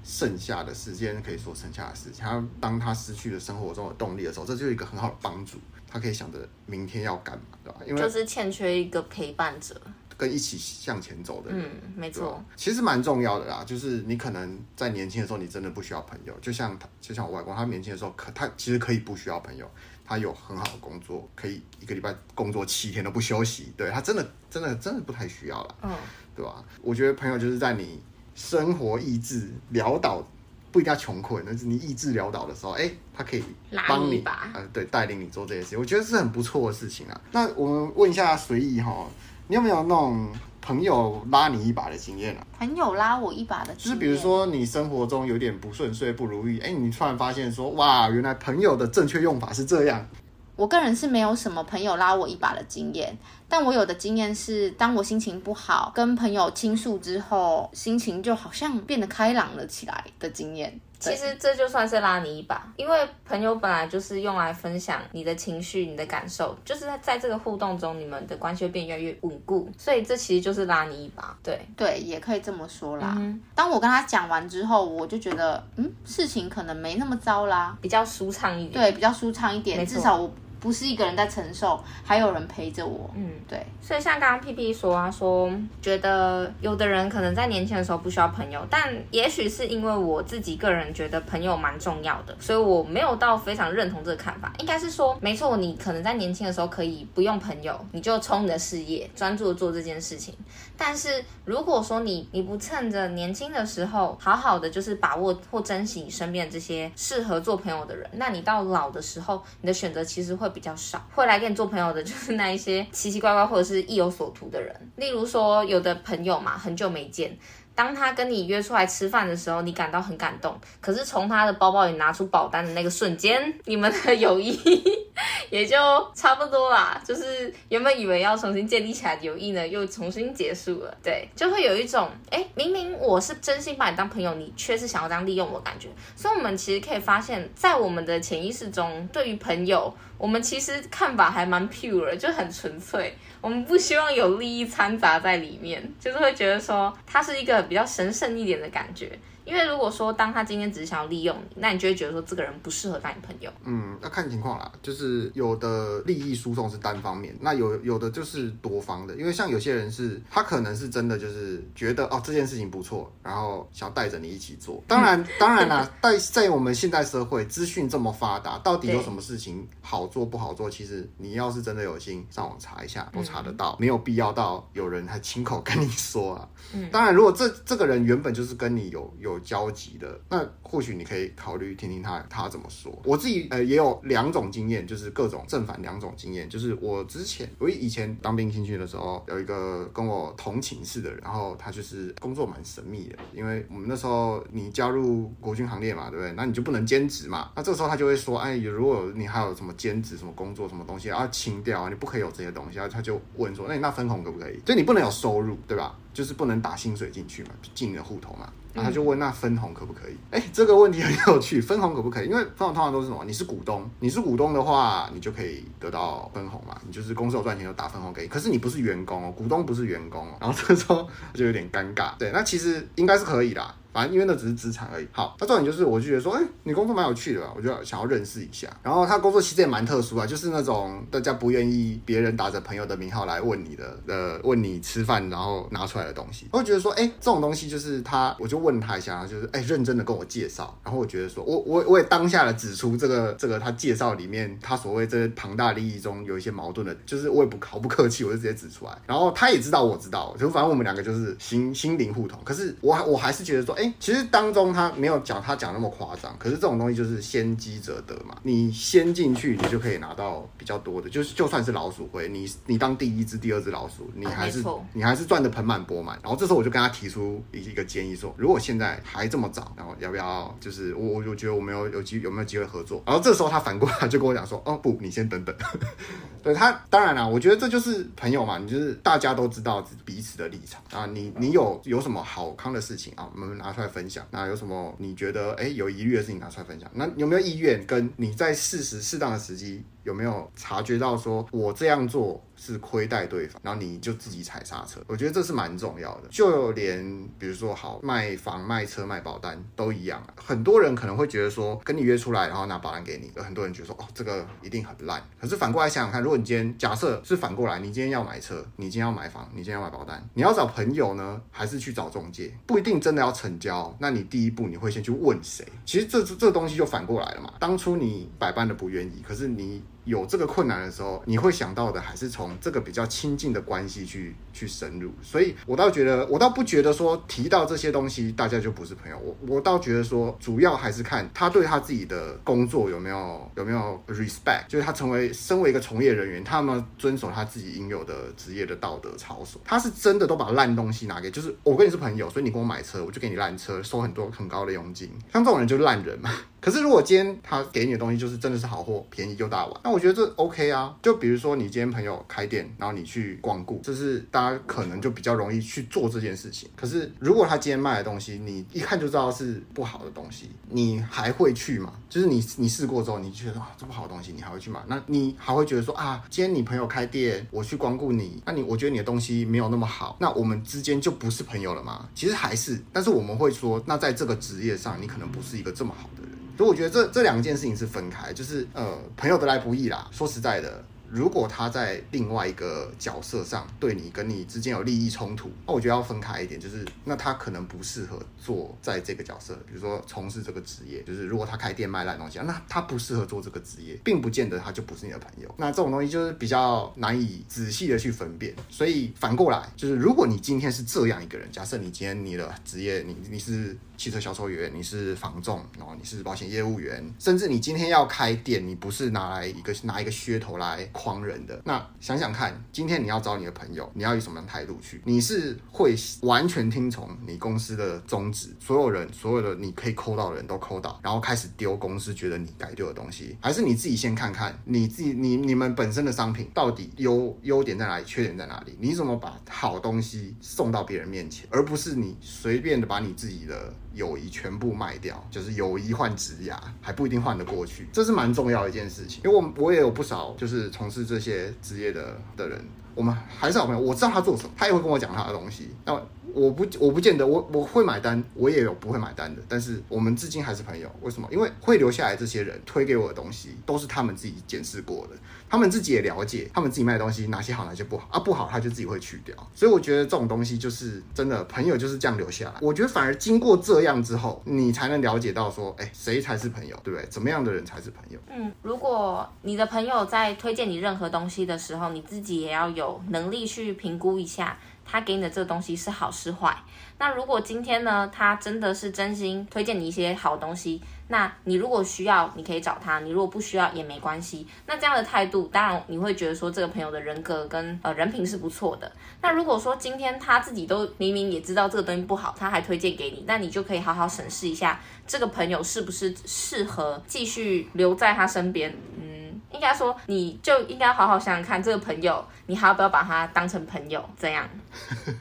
[0.03, 2.23] 剩下的时间可以说剩下的事情。
[2.23, 5.57] 他当他失去了生活中的动力的时候，这就是一个很好的帮助。
[5.91, 7.79] 他可以想着明天要干嘛，对吧？
[7.85, 9.79] 因为就是欠缺一个陪伴者。
[10.19, 13.63] 跟一起向前走的人，嗯，没错，其实蛮重要的啦。
[13.65, 16.37] 就是你可能在年轻的时候，你真的不需要朋友。
[16.41, 19.65] 就像他，就像我外公，他年轻的时候可他其实可以不需要朋友，
[20.03, 23.71] 他有很好的工作，可以一个礼拜工作七天都不休息。
[23.77, 25.91] 对，他真的真的真的不太需要了，嗯，
[26.35, 26.61] 对吧？
[26.81, 28.01] 我觉得朋友就是在你
[28.35, 30.21] 生活意志潦倒，
[30.69, 33.43] 不一定要穷困，但是你意志潦倒的时候，哎、欸，他可以
[33.87, 37.21] 帮你吧，呃，对，带领你做这些事情，我觉得是很不错的事情啊。
[37.31, 39.07] 那我们问一下随意哈。
[39.51, 40.29] 你有没有那种
[40.61, 42.45] 朋友拉你一把的经验啊？
[42.59, 50.07] 朋友拉我一把的经验，就是比如说你生活中有点不顺遂、不如意，哎，你突然发现说，哇，原来朋友的正确用法是这样。
[50.55, 60.79] 我个人是没有什么朋友拉我一把的经验，但我有的经验是，当我心情不好，跟朋友倾诉之后，心情就好像变得开朗了起来的经验。
[60.99, 71.37] 其实这就算是拉你一把，因为朋友本来就是用来分享你的情绪、你的感受，就是在这个互动中，你们的关系会变越来越稳固，所以这其实就是拉你一把。
[71.41, 73.15] 对对，也可以这么说啦。
[73.17, 78.73] 嗯、当我跟他讲完之后，我就觉得，嗯，事情可能没那么糟啦，比较舒畅一点。
[78.73, 80.29] 对，比较舒畅一点，至少我。
[80.59, 83.09] 不是一个人在承受，还有人陪着我。
[83.15, 83.65] 嗯，对。
[83.81, 94.53] 所以像刚刚 P P 说啊，说觉得有的人可能在年轻的时候不需要朋友，但也许是因为我自己个人觉得朋友蛮重要的，所以我没有到非常认同这个看法。
[94.59, 100.35] 应该是说，没错，你可能在年轻的时候可以不用朋友，你就冲你的事业，专注做这件事情。
[100.79, 110.49] 但是如果说你你不趁着年轻的时候好好的就是把握或珍惜你身边这些适合做朋友的人，那你到老的时候，你的选择其实会。
[110.49, 114.75] 比较少会来跟你做朋友的，就是那一些奇奇怪怪或者是意有所图的人。
[114.95, 117.37] 例如说，有的朋友嘛，很久没见。
[117.79, 120.53] 当他跟你约出来吃饭的时候，你感到很感动。
[120.81, 124.59] 可是从他的包包里拿出保单的那个瞬间， 你们的友谊
[125.49, 125.77] 也就
[126.13, 127.01] 差不多啦。
[127.05, 130.93] 就是原本以为要重新建立起来的友谊呢，又重新结束了。
[131.01, 135.87] 对，就会有一种，哎，明明我是真心把你当朋友，你却是想要这样利用我感觉。
[136.17, 143.15] 所以，我们其实可以发现，在我们的潜意识中，对于朋友，我们其实看法还蛮 pure，就很纯粹。
[143.41, 149.17] 我们不希望有利益掺杂在里面，就是会觉得说它是一个比较神圣一点的感觉。
[149.49, 153.51] 因为如果说当他今天只是想要利用你，那你就会觉得说这个人不适合当你朋友。
[153.63, 159.15] 嗯，要看情况啦，就是有的利益输送是单方面，那有有的就是多方的。
[159.15, 164.83] 因为像有些人是，他可能是真的就是觉得哦这件事情不错，然后想要带着你一起做。
[164.87, 170.69] 当然， 当然啦，在在我们现代社会，资讯这么发达，到底有什么事情好做不好做？
[170.69, 176.47] 其实你要是真的有心，上网查一下都查得到，没有必要到有人还亲口跟你说啊。
[176.73, 182.91] 嗯，当然，如果这这个人原本就是跟你有有交集的，那或许你可以考虑听听他他怎么说。
[183.03, 186.49] 我自己呃也有两种经验，就是各种正反两种经验。
[186.49, 196.31] 就是我之前我以前当兵进去的时候，有一个跟我同寝室的人，然后他就是工作蛮神秘的，因为我们那时候你加入国军行列嘛，对不对？
[196.33, 197.51] 那你就不能兼职嘛。
[197.55, 202.79] 那这个时候他就会说，哎，如果你还有什么兼职、什么工作、什么东西要清掉啊，你不可以有这些东西。
[202.79, 204.59] 啊他就问说，那你那分红可不可以？
[204.65, 205.95] 就你不能有收入，对吧？
[206.13, 208.51] 就是不能打薪水进去嘛，进你的户头嘛。
[208.73, 210.15] 然后他就问那分红可不可以？
[210.31, 212.27] 哎，这个问题很有趣，分红可不可以？
[212.27, 213.23] 因为分红通常都是什么？
[213.25, 216.77] 你是股东，你是股东的话，你就可以得到分红嘛。
[216.85, 218.27] 你就是公司有赚钱就打分红给你。
[218.27, 220.35] 可是你不是员工哦，股东不是员工哦。
[220.39, 222.15] 然后这时候 就有点尴尬。
[222.17, 223.75] 对，那其实应该是可以的。
[223.93, 225.07] 反正因为那只是资产而已。
[225.11, 227.53] 好，那重点就是，我就觉得说，哎，你工作蛮有趣的吧？
[227.55, 228.67] 我就想要认识一下。
[228.83, 236.47] 然后他工作其实也蛮特殊啊，就是那种大家不愿意别人打着朋友的名号来问你的，呃，问你吃饭然后拿出来的东西。
[236.51, 240.77] 我就觉得说，哎，这种东西就是他，我就问他一下，就是哎，认真的跟我介绍。
[240.83, 248.91] 然后我觉得说，我我我也当下的指出这个这个他介绍里面他所谓这些庞大利益中有一些矛盾的，就是我也不毫不客气，我就直接指出来。
[249.05, 252.39] 然后他也知道我知道，就反正我们两个就是心心灵互通。
[252.43, 254.59] 可是我我还是觉得说，哎，其实当中。
[254.73, 264.63] 他没有讲他讲那么夸张，可是这种东西就是先机者得嘛，你先进去，你就可以拿到比较多的，就是就算是老鼠会，你你当第一只、第二只老鼠，你还是
[264.93, 266.19] 你还是赚的盆满钵满。
[266.21, 273.01] 然后这时候我就跟他提出一一个建议说，如果现在还这么早，然后要不要就是我我就觉得我们有有机有没有机会合作？
[273.05, 275.55] 然后这时候他反过来就跟我讲说，哦不，你先等等。
[276.43, 284.47] 对他当然了，我觉得这就是朋友嘛，你就是大家都知道彼此的立场啊，你你有有什么好康的事情啊，我们拿拿出来分享那。
[284.47, 286.89] 有什么你觉得哎有疑虑的事情拿出来分享？
[286.95, 289.83] 那有没有意愿跟你在适时适当的时机？
[290.03, 294.99] 有没有察觉到说，我这样做是亏待对方，然后你就自己踩刹车？
[295.07, 296.27] 我觉得这是蛮重要的。
[296.29, 297.01] 就连
[297.39, 300.21] 比如说好卖房、卖车、卖保单都一样。
[300.35, 305.23] 很多人可能会觉得说，跟你约出来，然后拿保单给你，有很多人觉得说，哦，这个一定很烂。
[305.39, 312.53] 可是反过来想想看，如果你今天假设是反过来，你今天要买车，你今天要买房，你今天要买保单，你要找朋友呢，还是去找中介？
[312.67, 313.95] 不一定真的要成交。
[313.99, 315.65] 那你第一步你会先去问谁？
[315.85, 317.53] 其实这这东西就反过来了嘛。
[317.59, 319.81] 当初你百般的不愿意，可是你。
[320.09, 325.11] 有这个困难的时候，你会想到的还是从这个比较亲近的关系去去深入。
[325.21, 329.17] 所以我倒觉得，我倒不觉得说提到这些东西，大家就不是朋友。
[329.19, 339.61] 我我倒觉得说，主要还是看他对他自己的工作有没有有没有 respect，就是他成为身为一个从业人员，他有没有遵守他自己应有的职业的道德操守。
[339.63, 345.09] 他是真的都把烂东西拿给，就是我跟你是朋友，所以你跟我买车，我就给你烂车，收很多很高的佣金。
[345.31, 346.31] 像这种人就是烂人嘛。
[346.61, 350.95] 可是如果今天他给你的东西就是真的是好货，便宜又大碗，那我觉得这 OK 啊。
[351.01, 356.69] 就比如说你今天朋友开店，然后你去光顾，这是大家可能就比较容易去做这件事情。
[356.75, 361.93] 可是如果他今天卖的东西，你一看就知道是不好的东西，你还会去吗？
[362.09, 364.79] 就是你你试过之后，你觉得啊这不好的东西，你还会去买？
[364.87, 372.09] 那你还会觉得说啊，今天你朋友开店，我去光顾你，那你我觉得你的东西没有那么好，那我们之间就不是朋友了吗？
[372.13, 376.31] 其实还是，但是我们会说，那在这个职业上，你可能不是一个这么好的人。
[376.59, 380.05] 所以我觉得这这两件事情是分开，就是呃，朋友得来不易啦。
[380.11, 380.83] 说实在的。
[381.11, 395.53] 如果他在另外一个角色上对你跟你之间有利益冲突，那我觉得要分开一点，就是那他可能不适合做在这个角色，比如说从事这个职业，就是如果他开店卖烂东西，那他不适合做这个职业，并不见得他就不是你的朋友。
[395.57, 398.53] 那这种东西就是比较难以仔细的去分辨。
[398.69, 410.87] 所以反过来，就是如果你今天是这样一个人，假设你今天你的职业，你你是汽车销售员，你是房仲，然后你是保险业务员，甚至你今天要开店，你不是拿来一个拿一个噱头来。
[410.99, 411.61] 诓人的。
[411.63, 415.01] 那想想看，今天你要找你的朋友，你要以什么样态度去？
[415.05, 428.75] 你是会完全听从你公司的宗旨，所有人所有的你可以抠到的人都抠到，然后开始丢公司觉得你该丢的东西，还是你自己先看看你自己你你们本身的商品到底优优点在哪里，缺点在哪里？
[428.77, 433.73] 你怎么把好东西送到别人面前，而不是你随便的把你自己的。
[433.99, 439.21] 友谊全部卖掉，就是友谊换职涯，还不一定换得过去，这是蛮重要的一件事情。
[439.25, 445.69] 因为我我也有不少就是从事这些职业的的人，我们还是好朋友，我知道他做什么，他也会跟我讲他的东西。
[445.85, 445.93] 那
[446.31, 450.89] 我不我不见得我我会买单，我也有不会买单的，但是我们至今还是朋友。
[451.01, 451.27] 为什么？
[451.31, 455.15] 因为会留下来这些人推给我的东西，都是他们自己检视过的。
[455.49, 458.19] 他们自己也了解，他们自己卖的东西哪些好，哪些不好啊？
[458.19, 459.35] 不好他就自己会去掉。
[459.55, 462.55] 所以我觉得这种东西就是真的，朋友就是这样留下来。
[462.61, 467.05] 我觉得反而经过这样之后，你才能了解到说，哎，谁才是朋友，对不对？
[467.09, 468.19] 怎么样的人才是朋友？
[468.29, 474.57] 嗯，如果你的朋友在推荐你任何东西的时候，你自己也要有能力去评估一下。
[474.91, 476.57] 他给你的这个东西是好是坏？
[476.99, 484.45] 那如果今天呢，他真的是真心推荐你一些好东西，那你如果需要，你可以找他；你如果不需要也没关系。
[484.67, 488.91] 那这样的态度，当然你会觉得说这个朋友的人格跟呃人品是不错的。
[489.21, 498.75] 那如果说今天他自己都明明也知道这个东西不好，他还推荐给你，那你就可以好好审视一下这个朋友是不是适合继续留在他身边。
[498.99, 499.17] 嗯。
[499.51, 504.07] 应该说，你就应该好好想想看，这个朋友，你还要不要把他当成朋友？
[504.17, 504.47] 这样？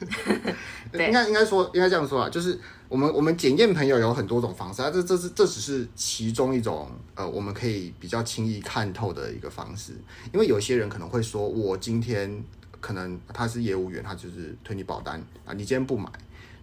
[0.92, 9.92] 应该应该说，应该这样说啊，就是我们我们检验朋友有很多种方式啊，这这是这只是其中一种，呃，我们可以比较轻易看透的一个方式。
[10.32, 12.42] 因为有些人可能会说，我今天
[12.80, 16.08] 可能他是业务员，他就是推你保单啊，你今天不买。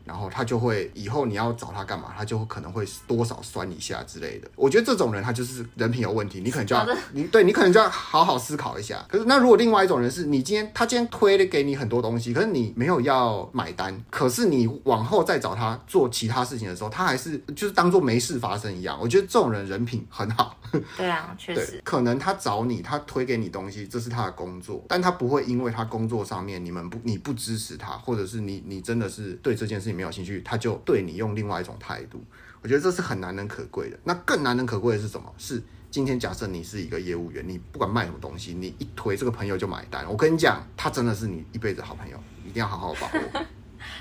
[0.05, 4.49] 然后他就会以后你要找他干嘛，他就可能会多少酸一下之类的。
[4.55, 9.03] 我觉得这种人他就是人品有问题，你可能就要 你对你可能就要好好思考一下。
[9.09, 18.97] 可是那如果另外一种人是你今天他今天推了给你很多东西，可是你没有要买单，可是你往后再找他做其他事情的时候，他还是就是当做没事发生一样。
[18.99, 20.57] 我觉得这种人人品很好。
[20.97, 21.81] 对啊，确实。
[21.83, 32.21] 可能他找你，他推给你东西，这是他的工作，但他不会因为他工作上面你们不你不支持他，或者是你你真的是对这件事情没有兴趣，他就对你用另外一种态度。
[32.61, 33.99] 我觉得这是很难能可贵的。
[34.03, 35.31] 那更难能可贵的是什么？
[35.37, 40.03] 是今天假设你是一个业务员，你不管卖什么东西，你一推这个朋友就买单。
[40.09, 43.45] 我跟你讲，他真的是你一辈子好朋友，一定要好好把握。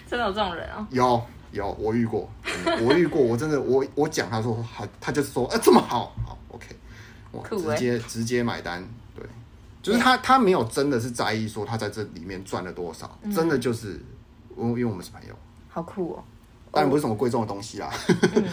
[0.09, 0.87] 真的有这种人哦？
[0.90, 2.28] 有有，我遇过，
[2.80, 6.66] 我遇过，我真的我我讲，他说好他就是说，哎、欸，这么好，好，OK，
[7.30, 8.83] 我直接直接买单。
[9.14, 9.24] 对，
[9.83, 14.00] 就是他他没有真的是在意说他在这里面赚了多少，嗯、真的就是
[14.57, 15.37] 因为我们是朋友。
[15.75, 16.23] 好酷哦！
[16.71, 17.91] 当然不是什么贵重的东西啦。
[18.35, 18.45] 嗯、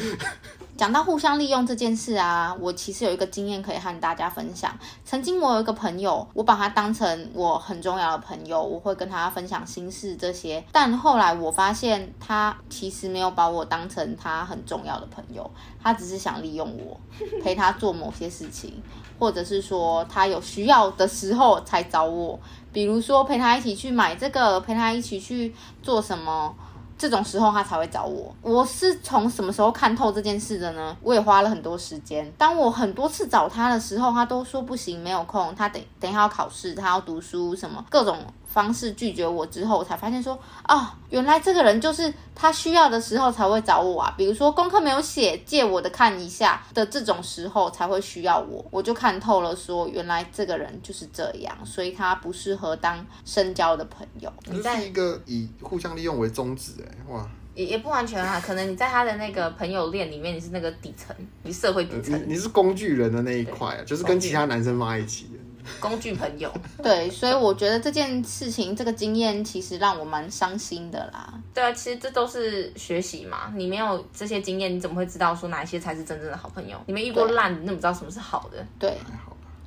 [0.76, 4.76] 讲到互相利用这件事啊，我其实有一个经验可以和大家分享。
[5.06, 10.64] 曾经我有一个朋友，我把他当成我很重要的朋友，我会跟他分享心事这些。
[10.72, 15.50] 但后来我发现，他其实没有把我当成他很重要的朋友，
[15.82, 17.00] 他只是想利用我，
[17.44, 18.82] 陪他做某些事情，
[19.20, 22.40] 或者是说他有需要的时候才找我，
[22.72, 26.56] 比如说陪他一起去买这个，陪他一起去做什么。
[27.02, 28.32] 这种时候他才会找我。
[28.44, 30.96] 我是从什么时候看透这件事的呢？
[31.02, 32.32] 我也花了很多时间。
[32.38, 38.20] 当我很多次找他的时候，他都说不行，没有空，他等等一下要考试，他要读书，什么各种。
[38.52, 44.14] 方式拒绝我之后，我才发现说啊、哦，原来这个人就是他需要的时候才会找我啊。
[44.18, 54.32] 比如说功课没有写，借我的看一下的这种时候才会需要我，我就看透了，说原来这个人就是这样，所以他不适合当深交的朋友。
[54.50, 57.26] 你是一个以互相利用为宗旨，哎，哇。
[57.54, 65.38] 也也不完全啊，可能你在他的那个朋友链里面，你是那个底层，你社会底层、呃，你是工具人的那一块啊，就是跟其他男生放在一起的。
[65.80, 66.52] 工具朋友，
[66.82, 71.34] 对，所以我觉得这件事情，这个经验其实让我蛮伤心的啦。
[71.54, 73.52] 对啊，其实这都是学习嘛。
[73.56, 76.78] 你没有这些经验，你怎么会知道说哪一些才是真正的好朋友？
[76.86, 78.66] 你没遇过烂，你怎么知道什么是好的？
[78.80, 78.98] 对，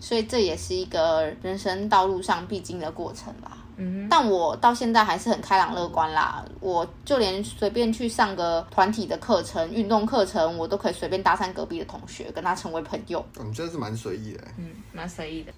[0.00, 3.58] 所以这也是一个人生道路上必经的过程吧。
[3.76, 6.44] 嗯，但我到现在还是很开朗乐观啦。
[6.60, 13.24] 我就连随便去上个团体的课程、运动课程，我都可以随便搭讪隔壁的同学，跟他成为朋友。
[13.44, 14.44] 你真的是蛮随意的。
[14.58, 15.52] 嗯，蛮随意的。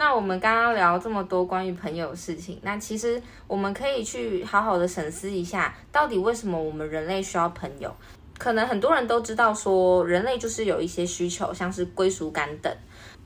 [0.00, 7.94] 那我们刚刚聊这么多关于朋友的事情，那其实我们可以去好好的审视一下，到底为什么我们人类需要朋友？
[8.38, 12.74] 可能很多人都知道说，人类就是有一些需求，像是归属感等。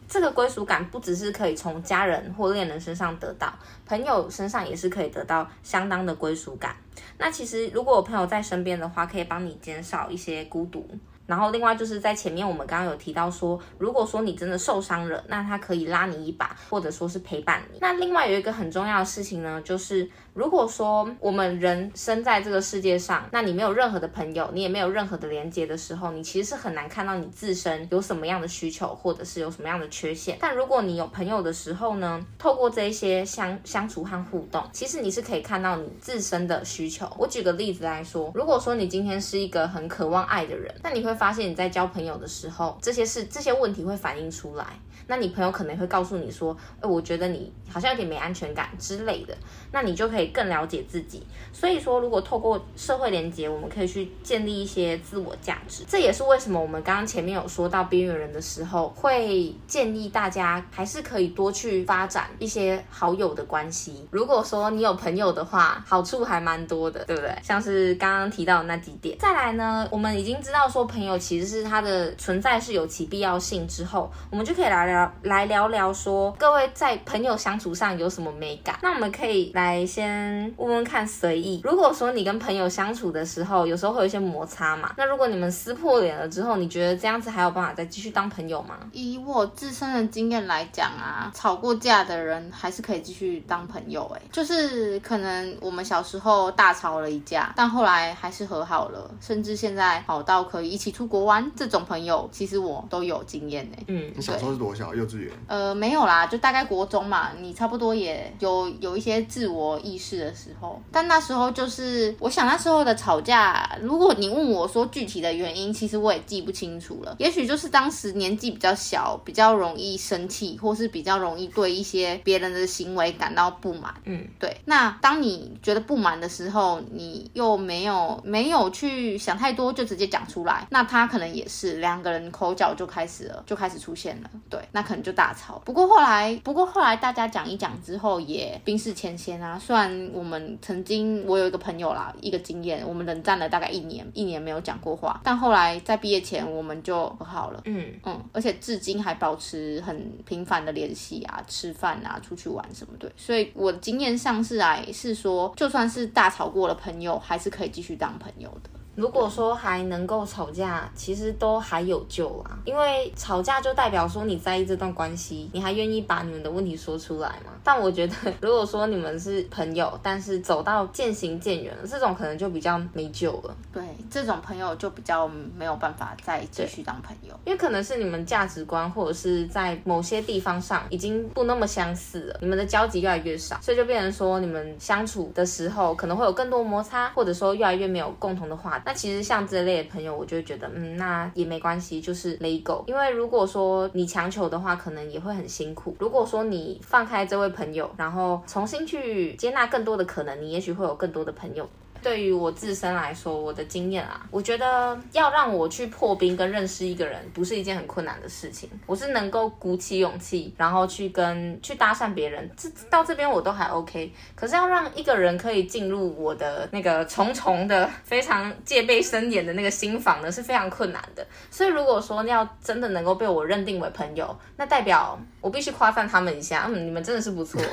[0.09, 3.55] 这个归属感不只是可以从家人或恋人身上得到，
[3.87, 6.75] 朋友身上也是可以得到相当的归属感。
[7.16, 10.85] 那其实如果有朋友在身边的话，可以帮你减少一些孤独。
[11.27, 17.79] 然后，另外就是在前面我们刚刚有提到说，如果说你真的受伤了，那他可以拉你一把，或者说是陪伴你。
[17.81, 20.11] 那另外有一个很重要的事情呢，就是。
[20.35, 30.37] 如果说我们人生在这个世界上，那你没有任何的朋友，你也没有任何的连接的时候，你其实是很难看到你自身有什么样的需求，或者是有什么样的缺陷。
[30.41, 37.09] 但如果你有朋友的时候呢，透过这一些相相处和互动，其实你是可以看到你自身的需求。
[37.16, 44.67] 我举个例子来说，如果说你今天是一个很渴望爱的人，那你会发现你在交朋友的时候，这些事这些问题会反映出来。
[45.07, 49.37] 那你朋友可能会告诉你说，诶，我觉得你好像有点没安全感之类的，
[49.73, 51.23] 那你就可以更了解自己。
[51.53, 55.85] 所以说，如果透过社会连接，我们可以去建立一些自我价值。
[55.89, 64.07] 这也是为什么我们刚刚前面有说到边缘人的时候，会建议大家还是可以多去发展一些好友的关系。
[64.11, 67.35] 如果说你有朋友的话，好处还蛮多的，对不对？
[67.43, 69.17] 像是刚刚提到的那几点。
[69.19, 75.12] 再来呢，我们已经知道说朋友其实是它的存在是有其必要性之后，我们就可以来聊。
[75.22, 78.78] 来聊聊说，各位在朋友相处上有什么美感？
[78.82, 81.61] 那我们可以来先问问看随意。
[81.64, 88.76] 如果说你跟朋友相处的时候，有时候会有一些摩擦嘛，那如果你们撕破脸了之后，你觉得这样子还有办法再继续当朋友吗？
[88.92, 94.05] 以我自身的经验来讲啊，吵过架的人还是可以继续当朋友。
[94.14, 103.76] 哎，就是可能我们小时候大吵了一架，但后来还是和好了，甚至现在好到可以一起出国玩，这种朋友其实我都有经验呢。
[103.88, 104.84] 嗯，你小时候是多小？
[104.93, 105.32] 幼稚园？
[105.47, 110.82] 呃，没有啦，就大概国中嘛，你差不多也有有一些自我意识的时候。
[110.91, 117.14] 但那时候就是，我想那时候的吵架，如果你问我说具体的原因，其实我也记不清楚了。
[117.20, 123.95] 也许就是当时年纪比较小，比较容易生气，或是比较容易对一些别人的行为感到不满。
[124.05, 124.57] 嗯，对。
[124.64, 134.30] 那当你觉得不满的时候，你又没有没有去想太多，就直接讲出来，那他可能也是两个人口角就开始了，就开始出现了。
[134.49, 135.62] 对，那可能就大吵。
[135.64, 139.57] 不过后来，不过后来大家讲一讲之后，也冰释前嫌啊。
[139.57, 147.62] 虽然我们曾经，我有一个朋友啦，一个经验，我们冷战了大概一年，一年没有讲过话，但后来在毕业前我们就和好了。
[147.66, 153.11] 嗯嗯，而且至今还保持很频繁的联系啊，吃饭啊，出去玩什么的。
[153.16, 158.70] 所以我的经验上是来是说，就算是大吵过的朋友，还是可以继续当朋友的。
[158.95, 167.53] 如果说还能够吵架，其实都还有救啊，因为吵架就代表说你在意这段关系，你还愿意把你们的问题说出来吗？
[167.64, 173.57] 但我觉得，如果说你们是朋友，但是走到渐行渐远了，这种可能就比较没救了。
[173.72, 175.26] 对，这种朋友就比较
[175.57, 188.84] 没有办法再继续当朋友，因为可能是你们价值观或者是在某些地方上已经不那么相似了，你们的交集越来越少，所以就变成说你们相处的时候可能会有更多摩擦，或者说越来越没有共同的话题。
[188.85, 192.85] 那其实像这类的朋友，我就会觉得，嗯，那也没关系，就是 let go。
[192.87, 195.97] 因为如果说你强求的话，可能也会很辛苦。
[195.99, 201.68] 如果说你放开这位朋友，然后重新去接纳更多的可能，你也许会有更多的朋友。
[202.05, 208.69] 对于我自身来说，我的经验啊，我觉得要让我去破冰跟认识一个人，不是一件很困难的事情。
[208.85, 214.13] 我是能够鼓起勇气，然后去跟去搭讪别人，这到这边我都还 OK。
[214.35, 221.27] 可是要让一个人可以进入我的那个重重的、非常戒备森严的那个心房呢，是非常困难的。
[221.51, 227.59] 所以如果说要真的能够被我认定为朋友，那代表我必须夸赞他们一下，嗯，你们真的是不错。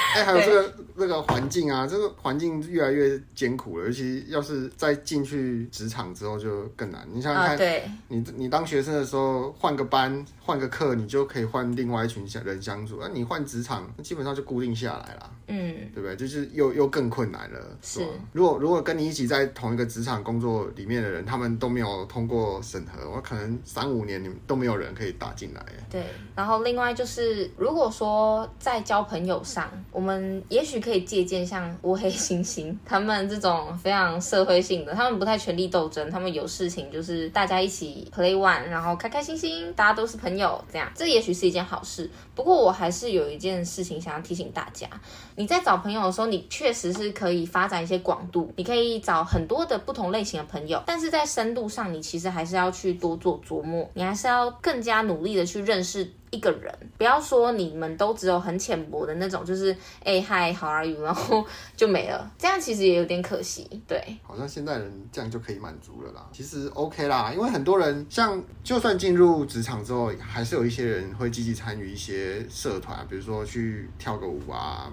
[0.14, 7.06] 哎、欸，还有这个这个环境啊，这个环境越来越艰苦了，尤其要是再进去职场之后就更难。
[7.12, 12.98] 你想想看，对，你你当学生的时候换个班换个课，你就可以换另外一群人相处。
[13.00, 16.16] 那你换职场，基本上就固定下来了，嗯，对不对？
[16.16, 18.06] 就是又又更困难了，是吧？
[18.32, 25.64] 如果如果跟你一起在同一个职场工作里面的人，他们都没有通过审核，我可能三五年你们都没有人可以打进来。
[25.88, 42.08] 对，然后另外就是，如果说在交朋友上，我们也许可以借鉴像乌黑猩猩他们这种非常社会性的，他们不太权力斗争，他们有事情就是大家一起 play one，然后开开心心，大家都是朋友，这样，这也许是一件好事。
[42.34, 44.88] 不过我还是有一件事情想要提醒大家，
[45.34, 56.10] 你在找朋友的时候，你确实是可以发展一些广度，你可以找很多的不同类型的朋友，但是在深度上，你其实还是要去多做琢磨，你还是要更加努力的去认识。
[56.30, 61.44] 一个人，不要说你们都只有很浅薄的那种，就是哎嗨，how are you，然后
[61.76, 63.68] 就没了，这样其实也有点可惜。
[63.86, 66.24] 对，好像现代人这样就可以满足了啦。
[66.32, 74.88] 其实 OK 啦，因为很多人像就算进入职场之后，还是有一些人会积极参与一些社团，比如说去跳个舞啊，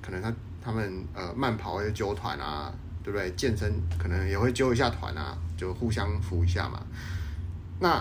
[0.00, 0.32] 可能他
[0.62, 2.72] 他们呃慢跑或者揪团啊，
[3.02, 3.28] 对不对？
[3.32, 6.80] 健身可能也会揪一下团啊，就互相扶一下嘛。
[7.80, 8.00] 那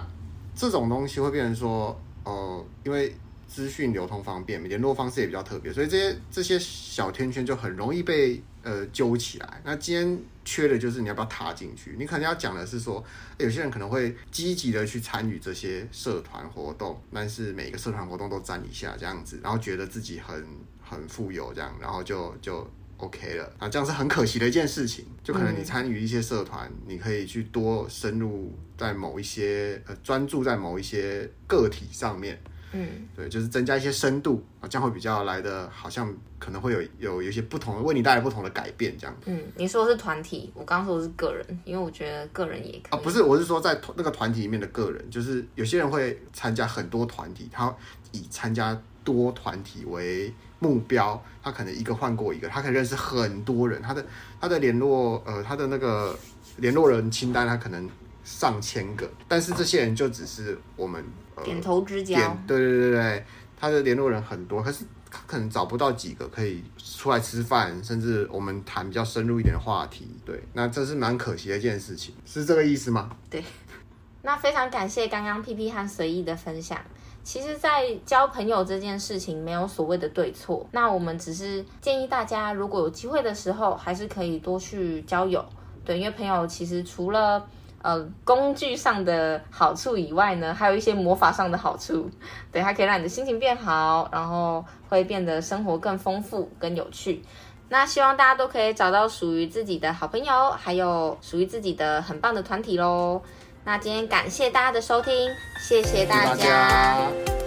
[0.54, 2.00] 这种东西会变成说。
[2.26, 3.16] 哦、因为
[3.48, 9.62] 资讯流通方便，联络方式也比较特别，所以这些这些小圈圈就很容易被呃揪起来。
[9.64, 11.96] 那今天缺的就是你要不要踏进去？
[11.98, 13.02] 你可能要讲的是说，
[13.38, 20.46] 有些人可能会积极的去参与这些社团活动，但是每个社团活动都沾一下这样子，然后觉得自己很
[20.82, 22.68] 很富有这样，然后就就。
[22.98, 25.06] OK 了，啊，这样是很可惜的一件事情。
[25.24, 32.40] 就可能你参与一些社团，嗯，你可以去多深入在某一些呃，专注在某一些个体上面。
[32.72, 39.16] 嗯，对，就是增加一些深度啊，这样会比较来的，好像可能会有有有一些不同的，为你带来不同的改变，这样。
[39.26, 42.92] 嗯，你说的是团体，我刚刚说的是个人，因为我觉得个人也可以。
[42.92, 47.74] 啊，不是，我是说在那个团体里面的个人，就是有些人会参加很多团体，他
[48.12, 50.34] 以参加多团体为
[50.66, 54.04] 目标，他可能一个换过一个，他可以认识很多人，他的
[54.42, 56.18] 他的联络呃他的那个
[56.58, 57.88] 联络人清单，他可能
[58.24, 61.04] 上千个，但是这些人就只是我们、
[61.36, 63.26] 呃、点头之交，对对对对，
[63.60, 73.12] 他的联络人很多，可是他可能找不到几个可以出来吃饭，甚至我们谈比较深入一点的话题，对，那这是蛮可惜的一件事情，是这个意思吗？
[73.30, 73.44] 对，
[74.24, 76.80] 那非常感谢刚刚 PP 和随意的分享。
[77.26, 85.44] 其实，在交朋友这件事情没有所谓的对错，那我们只是建议大家，如果有机会的时候，还是可以多去交友。
[85.84, 87.44] 对，因为朋友其实除了
[87.82, 92.08] 呃工具上的好处以外呢，还有一些魔法上的好处。
[92.52, 97.24] 对，它可以让你的心情变好，然后会变得生活更丰富、更有趣。
[97.68, 103.20] 那希望大家都可以找到属于自己的好朋友，还有属于自己的很棒的团体喽。
[103.68, 105.28] 那今天感谢大家的收听，
[105.60, 107.00] 谢谢大家，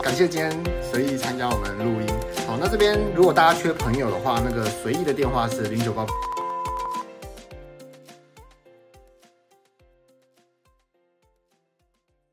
[0.03, 0.51] 感谢今天
[0.83, 2.09] 随意参加我们录音。
[2.45, 6.05] 好，那这边如果大家缺朋友的话，那个随意的电话是零九八。